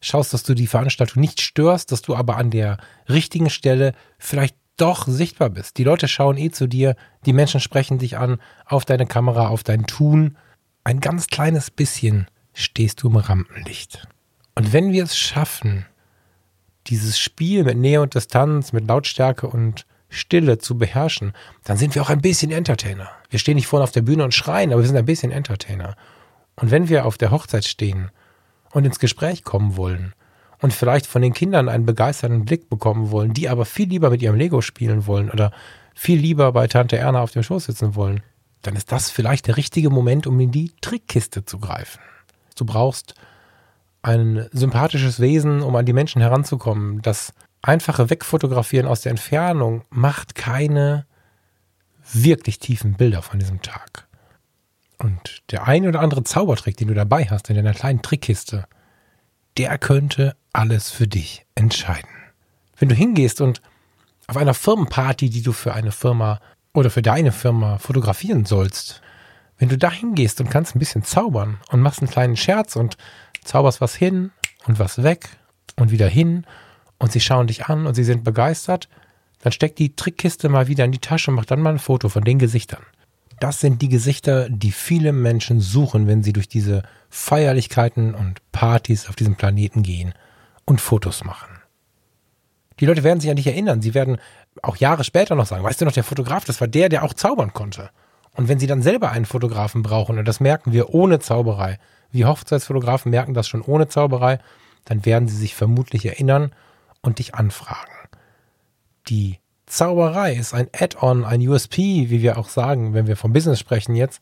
[0.00, 2.78] schaust, dass du die Veranstaltung nicht störst, dass du aber an der
[3.08, 5.78] richtigen Stelle vielleicht doch sichtbar bist.
[5.78, 6.96] Die Leute schauen eh zu dir,
[7.26, 10.36] die Menschen sprechen dich an, auf deine Kamera, auf dein Tun.
[10.82, 14.06] Ein ganz kleines bisschen stehst du im Rampenlicht.
[14.54, 15.86] Und wenn wir es schaffen,
[16.86, 21.32] dieses Spiel mit Nähe und Distanz, mit Lautstärke und Stille zu beherrschen,
[21.64, 23.10] dann sind wir auch ein bisschen Entertainer.
[23.30, 25.96] Wir stehen nicht vorne auf der Bühne und schreien, aber wir sind ein bisschen Entertainer.
[26.56, 28.10] Und wenn wir auf der Hochzeit stehen
[28.70, 30.14] und ins Gespräch kommen wollen
[30.64, 34.22] und vielleicht von den Kindern einen begeisterten Blick bekommen wollen, die aber viel lieber mit
[34.22, 35.52] ihrem Lego spielen wollen oder
[35.94, 38.22] viel lieber bei Tante Erna auf dem Schoß sitzen wollen,
[38.62, 42.00] dann ist das vielleicht der richtige Moment, um in die Trickkiste zu greifen.
[42.56, 43.14] Du brauchst
[44.00, 50.34] ein sympathisches Wesen, um an die Menschen heranzukommen, das einfache Wegfotografieren aus der Entfernung macht
[50.34, 51.04] keine
[52.10, 54.08] wirklich tiefen Bilder von diesem Tag.
[54.96, 58.64] Und der ein oder andere Zaubertrick, den du dabei hast in deiner kleinen Trickkiste,
[59.56, 62.10] der könnte alles für dich entscheiden.
[62.76, 63.62] Wenn du hingehst und
[64.26, 66.40] auf einer Firmenparty, die du für eine Firma
[66.72, 69.00] oder für deine Firma fotografieren sollst,
[69.58, 72.96] wenn du da hingehst und kannst ein bisschen zaubern und machst einen kleinen Scherz und
[73.44, 74.32] zauberst was hin
[74.66, 75.28] und was weg
[75.76, 76.46] und wieder hin
[76.98, 78.88] und sie schauen dich an und sie sind begeistert,
[79.42, 82.08] dann steck die Trickkiste mal wieder in die Tasche und mach dann mal ein Foto
[82.08, 82.82] von den Gesichtern.
[83.40, 86.82] Das sind die Gesichter, die viele Menschen suchen, wenn sie durch diese
[87.16, 90.14] Feierlichkeiten und Partys auf diesem Planeten gehen
[90.64, 91.60] und Fotos machen.
[92.80, 93.80] Die Leute werden sich an dich erinnern.
[93.82, 94.18] Sie werden
[94.62, 97.14] auch Jahre später noch sagen, weißt du noch, der Fotograf, das war der, der auch
[97.14, 97.90] zaubern konnte.
[98.34, 101.78] Und wenn sie dann selber einen Fotografen brauchen, und das merken wir ohne Zauberei,
[102.10, 104.40] wie Hochzeitsfotografen merken das schon ohne Zauberei,
[104.84, 106.52] dann werden sie sich vermutlich erinnern
[107.00, 107.92] und dich anfragen.
[109.06, 113.60] Die Zauberei ist ein Add-on, ein USP, wie wir auch sagen, wenn wir vom Business
[113.60, 114.20] sprechen jetzt,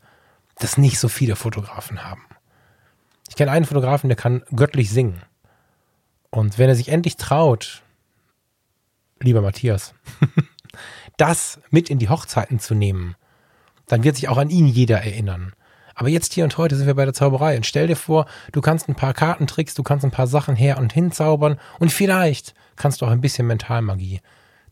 [0.59, 2.27] das nicht so viele Fotografen haben.
[3.33, 5.23] Ich kenne einen Fotografen, der kann göttlich singen.
[6.29, 7.83] Und wenn er sich endlich traut,
[9.21, 9.95] lieber Matthias,
[11.17, 13.17] das mit in die Hochzeiten zu nehmen,
[13.87, 15.55] dann wird sich auch an ihn jeder erinnern.
[15.95, 17.57] Aber jetzt hier und heute sind wir bei der Zauberei.
[17.57, 20.77] Und stell dir vor, du kannst ein paar Kartentricks, du kannst ein paar Sachen her
[20.77, 24.21] und hin zaubern und vielleicht kannst du auch ein bisschen Mentalmagie.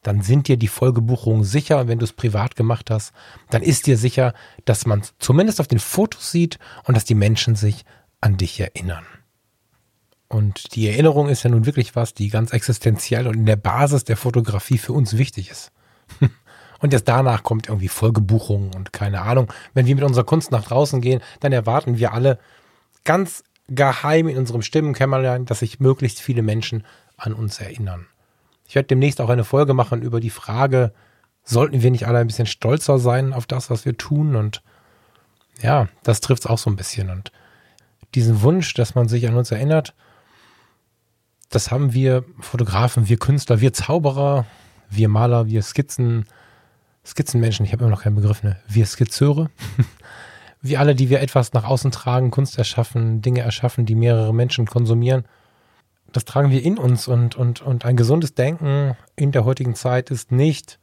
[0.02, 3.14] Dann sind dir die Folgebuchungen sicher und wenn du es privat gemacht hast,
[3.48, 4.34] dann ist dir sicher,
[4.66, 7.86] dass man zumindest auf den Fotos sieht und dass die Menschen sich
[8.20, 9.06] an dich erinnern.
[10.28, 14.04] Und die Erinnerung ist ja nun wirklich was, die ganz existenziell und in der Basis
[14.04, 15.72] der Fotografie für uns wichtig ist.
[16.80, 19.52] Und erst danach kommt irgendwie Folgebuchung und keine Ahnung.
[19.74, 22.38] Wenn wir mit unserer Kunst nach draußen gehen, dann erwarten wir alle
[23.04, 26.86] ganz geheim in unserem Stimmenkämmerlein, dass sich möglichst viele Menschen
[27.18, 28.06] an uns erinnern.
[28.66, 30.94] Ich werde demnächst auch eine Folge machen über die Frage,
[31.44, 34.34] sollten wir nicht alle ein bisschen stolzer sein auf das, was wir tun?
[34.36, 34.62] Und
[35.60, 37.10] ja, das trifft es auch so ein bisschen.
[37.10, 37.30] Und
[38.14, 39.94] diesen Wunsch, dass man sich an uns erinnert,
[41.48, 44.46] das haben wir Fotografen, wir Künstler, wir Zauberer,
[44.88, 46.26] wir Maler, wir Skizzen,
[47.04, 48.56] Skizzenmenschen, ich habe immer noch keinen Begriff, ne?
[48.68, 49.50] Wir Skizzeure.
[50.62, 54.66] wir alle, die wir etwas nach außen tragen, Kunst erschaffen, Dinge erschaffen, die mehrere Menschen
[54.66, 55.24] konsumieren.
[56.12, 60.10] das tragen wir in uns und, und, und ein gesundes Denken in der heutigen Zeit
[60.10, 60.78] ist nicht,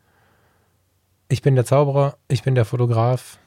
[1.30, 3.38] ich bin der Zauberer, ich bin der Fotograf,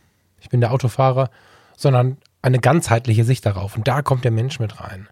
[0.41, 1.31] ich bin der Autofahrer,
[1.77, 3.77] sondern eine ganzheitliche Sicht darauf.
[3.77, 5.09] Und da kommt der Mensch mit rein.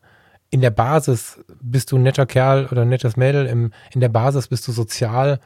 [0.51, 4.09] In der Basis bist du ein netter Kerl oder ein nettes Mädel, im, in der
[4.09, 5.41] Basis bist du sozial.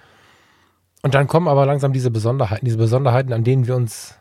[1.03, 4.15] Und dann kommen aber langsam diese Besonderheiten, diese Besonderheiten, an denen wir uns,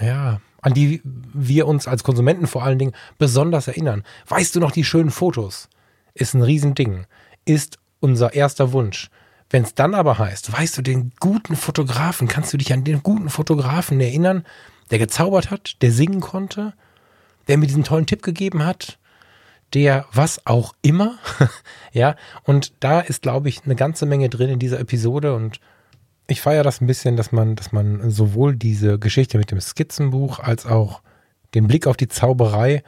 [0.00, 4.02] ja, an die wir uns als Konsumenten vor allen Dingen besonders erinnern.
[4.28, 5.68] Weißt du noch die schönen Fotos?
[6.14, 7.06] Ist ein Riesending.
[7.44, 9.10] Ist unser erster Wunsch.
[9.50, 13.02] Wenn es dann aber heißt, weißt du, den guten Fotografen, kannst du dich an den
[13.02, 14.44] guten Fotografen erinnern,
[14.92, 16.74] der gezaubert hat, der singen konnte,
[17.48, 18.98] der mir diesen tollen Tipp gegeben hat,
[19.74, 21.18] der was auch immer.
[21.92, 22.14] ja,
[22.44, 25.60] und da ist, glaube ich, eine ganze Menge drin in dieser Episode und
[26.28, 30.38] ich feiere das ein bisschen, dass man, dass man sowohl diese Geschichte mit dem Skizzenbuch
[30.38, 31.02] als auch
[31.54, 32.82] den Blick auf die Zauberei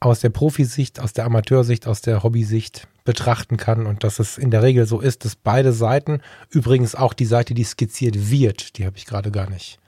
[0.00, 4.50] aus der Profisicht, aus der Amateursicht, aus der Hobbysicht betrachten kann und dass es in
[4.50, 6.20] der Regel so ist, dass beide Seiten,
[6.50, 9.78] übrigens auch die Seite, die skizziert wird, die habe ich gerade gar nicht,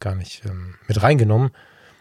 [0.00, 1.50] gar nicht ähm, mit reingenommen,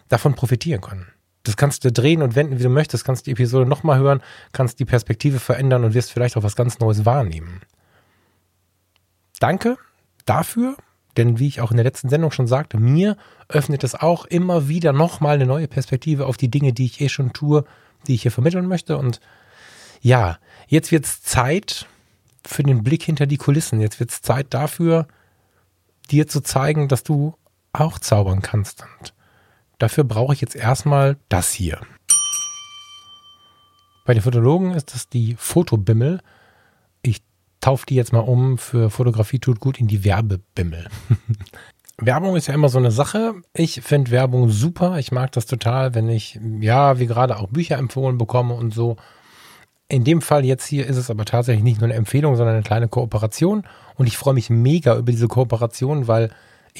[0.07, 1.07] davon profitieren können.
[1.43, 4.21] Das kannst du drehen und wenden, wie du möchtest, kannst die Episode nochmal hören,
[4.51, 7.61] kannst die Perspektive verändern und wirst vielleicht auch was ganz Neues wahrnehmen.
[9.39, 9.77] Danke
[10.25, 10.75] dafür,
[11.17, 14.67] denn wie ich auch in der letzten Sendung schon sagte, mir öffnet es auch immer
[14.67, 17.63] wieder nochmal eine neue Perspektive auf die Dinge, die ich eh schon tue,
[18.07, 19.19] die ich hier vermitteln möchte und
[20.01, 20.37] ja,
[20.67, 21.87] jetzt wird es Zeit
[22.45, 23.81] für den Blick hinter die Kulissen.
[23.81, 25.07] Jetzt wird es Zeit dafür,
[26.09, 27.35] dir zu zeigen, dass du
[27.73, 28.85] auch zaubern kannst.
[28.99, 29.13] Und
[29.77, 31.79] dafür brauche ich jetzt erstmal das hier.
[34.05, 36.19] Bei den Fotologen ist das die Fotobimmel.
[37.01, 37.21] Ich
[37.61, 40.87] taufe die jetzt mal um für Fotografie tut gut in die Werbebimmel.
[42.01, 43.35] Werbung ist ja immer so eine Sache.
[43.53, 44.97] Ich finde Werbung super.
[44.99, 48.95] Ich mag das total, wenn ich, ja, wie gerade auch Bücher empfohlen bekomme und so.
[49.89, 52.63] In dem Fall jetzt hier ist es aber tatsächlich nicht nur eine Empfehlung, sondern eine
[52.63, 53.63] kleine Kooperation.
[53.95, 56.29] Und ich freue mich mega über diese Kooperation, weil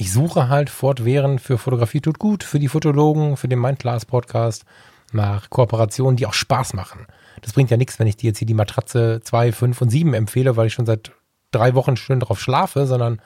[0.00, 4.64] ich suche halt fortwährend für Fotografie tut gut, für die Fotologen, für den Mindclass Podcast
[5.12, 7.06] nach Kooperationen, die auch Spaß machen.
[7.42, 10.14] Das bringt ja nichts, wenn ich dir jetzt hier die Matratze 2, 5 und 7
[10.14, 11.12] empfehle, weil ich schon seit
[11.50, 13.20] drei Wochen schön drauf schlafe, sondern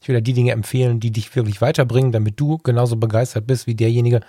[0.00, 3.66] ich will ja die Dinge empfehlen, die dich wirklich weiterbringen, damit du genauso begeistert bist
[3.66, 4.20] wie derjenige,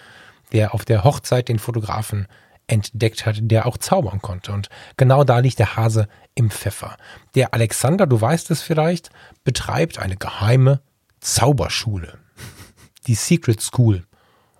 [0.51, 2.25] der auf der Hochzeit den Fotografen
[2.65, 4.53] entdeckt hat, der auch zaubern konnte.
[4.53, 6.97] Und genau da liegt der Hase im Pfeffer.
[7.35, 9.11] Der Alexander, du weißt es vielleicht,
[9.43, 10.81] betreibt eine geheime
[11.19, 12.19] Zauberschule.
[13.07, 14.05] Die Secret School.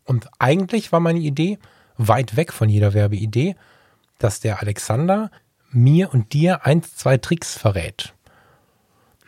[0.05, 1.60] Und eigentlich war meine Idee,
[1.97, 3.55] weit weg von jeder Werbeidee,
[4.18, 5.30] dass der Alexander
[5.72, 8.14] mir und dir eins, zwei Tricks verrät.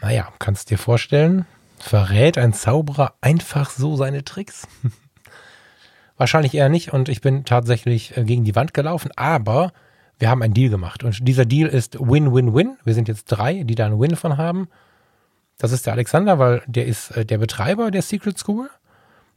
[0.02, 1.46] Naja, kannst dir vorstellen,
[1.78, 4.68] verrät ein Zauberer einfach so seine Tricks?
[6.18, 9.72] Wahrscheinlich eher nicht und ich bin tatsächlich äh, gegen die Wand gelaufen, aber
[10.18, 12.78] wir haben einen Deal gemacht und dieser Deal ist Win-Win-Win.
[12.84, 14.68] Wir sind jetzt drei, die da einen Win von haben.
[15.62, 18.68] Das ist der Alexander, weil der ist äh, der Betreiber der Secret School.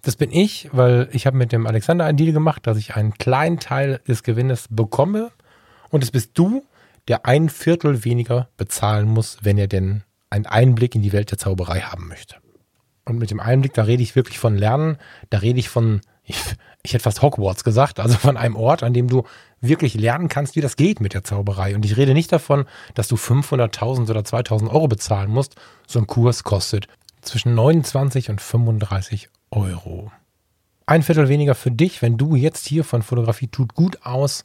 [0.00, 3.12] Das bin ich, weil ich habe mit dem Alexander einen Deal gemacht, dass ich einen
[3.12, 5.32] kleinen Teil des Gewinnes bekomme.
[5.90, 6.64] Und es bist du,
[7.08, 11.36] der ein Viertel weniger bezahlen muss, wenn er denn einen Einblick in die Welt der
[11.36, 12.36] Zauberei haben möchte.
[13.04, 14.96] Und mit dem Einblick, da rede ich wirklich von Lernen,
[15.28, 16.36] da rede ich von, ich,
[16.82, 19.24] ich hätte fast Hogwarts gesagt, also von einem Ort, an dem du
[19.60, 21.74] wirklich lernen kannst, wie das geht mit der Zauberei.
[21.74, 22.64] Und ich rede nicht davon,
[22.94, 25.56] dass du 500.000 oder 2.000 Euro bezahlen musst.
[25.86, 26.88] So ein Kurs kostet
[27.22, 30.10] zwischen 29 und 35 Euro.
[30.86, 34.44] Ein Viertel weniger für dich, wenn du jetzt hier von Fotografie tut gut aus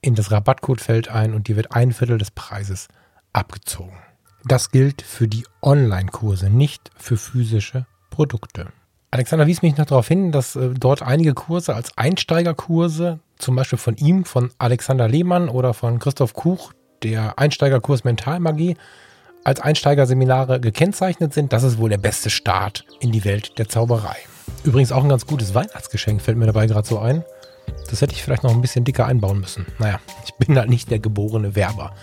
[0.00, 2.88] in das Rabattcodefeld ein und dir wird ein Viertel des Preises
[3.32, 3.96] abgezogen.
[4.44, 8.72] Das gilt für die Online-Kurse, nicht für physische Produkte.
[9.12, 13.78] Alexander wies mich noch darauf hin, dass äh, dort einige Kurse als Einsteigerkurse, zum Beispiel
[13.78, 16.72] von ihm, von Alexander Lehmann oder von Christoph Kuch,
[17.04, 18.76] der Einsteigerkurs Mentalmagie,
[19.44, 24.16] als Einsteigerseminare gekennzeichnet sind, das ist wohl der beste Start in die Welt der Zauberei.
[24.64, 27.24] Übrigens auch ein ganz gutes Weihnachtsgeschenk, fällt mir dabei gerade so ein.
[27.90, 29.66] Das hätte ich vielleicht noch ein bisschen dicker einbauen müssen.
[29.78, 31.94] Naja, ich bin halt nicht der geborene Werber.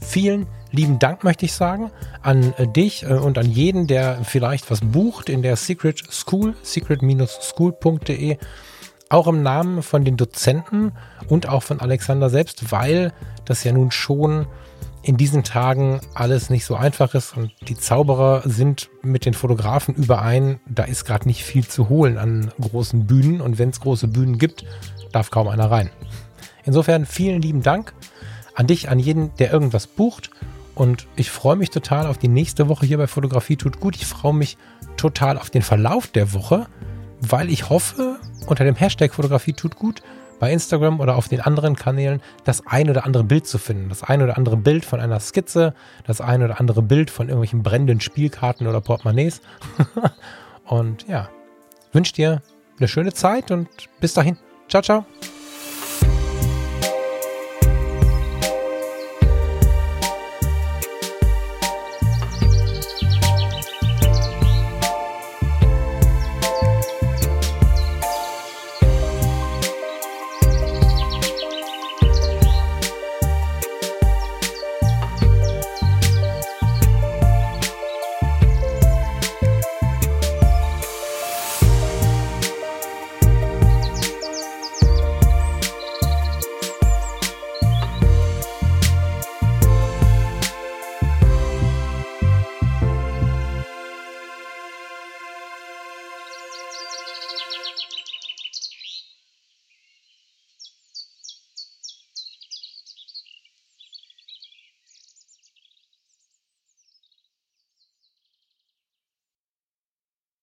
[0.00, 1.90] Vielen lieben Dank möchte ich sagen
[2.22, 6.54] an äh, dich äh, und an jeden, der vielleicht was bucht in der Secret School,
[6.62, 8.38] secret-school.de.
[9.10, 10.92] Auch im Namen von den Dozenten
[11.28, 13.12] und auch von Alexander selbst, weil
[13.44, 14.46] das ja nun schon
[15.08, 19.94] in diesen Tagen alles nicht so einfach ist und die Zauberer sind mit den Fotografen
[19.94, 24.06] überein, da ist gerade nicht viel zu holen an großen Bühnen und wenn es große
[24.06, 24.66] Bühnen gibt,
[25.10, 25.88] darf kaum einer rein.
[26.66, 27.94] Insofern vielen lieben Dank
[28.54, 30.28] an dich, an jeden, der irgendwas bucht
[30.74, 33.96] und ich freue mich total auf die nächste Woche hier bei Fotografie tut gut.
[33.96, 34.58] Ich freue mich
[34.98, 36.66] total auf den Verlauf der Woche,
[37.22, 40.02] weil ich hoffe, unter dem Hashtag Fotografie tut gut
[40.38, 43.88] bei Instagram oder auf den anderen Kanälen das ein oder andere Bild zu finden.
[43.88, 45.74] Das ein oder andere Bild von einer Skizze,
[46.06, 49.40] das ein oder andere Bild von irgendwelchen brennenden Spielkarten oder Portemonnaies.
[50.64, 51.28] und ja,
[51.92, 52.42] wünsche dir
[52.78, 53.68] eine schöne Zeit und
[54.00, 54.36] bis dahin.
[54.68, 55.04] Ciao, ciao.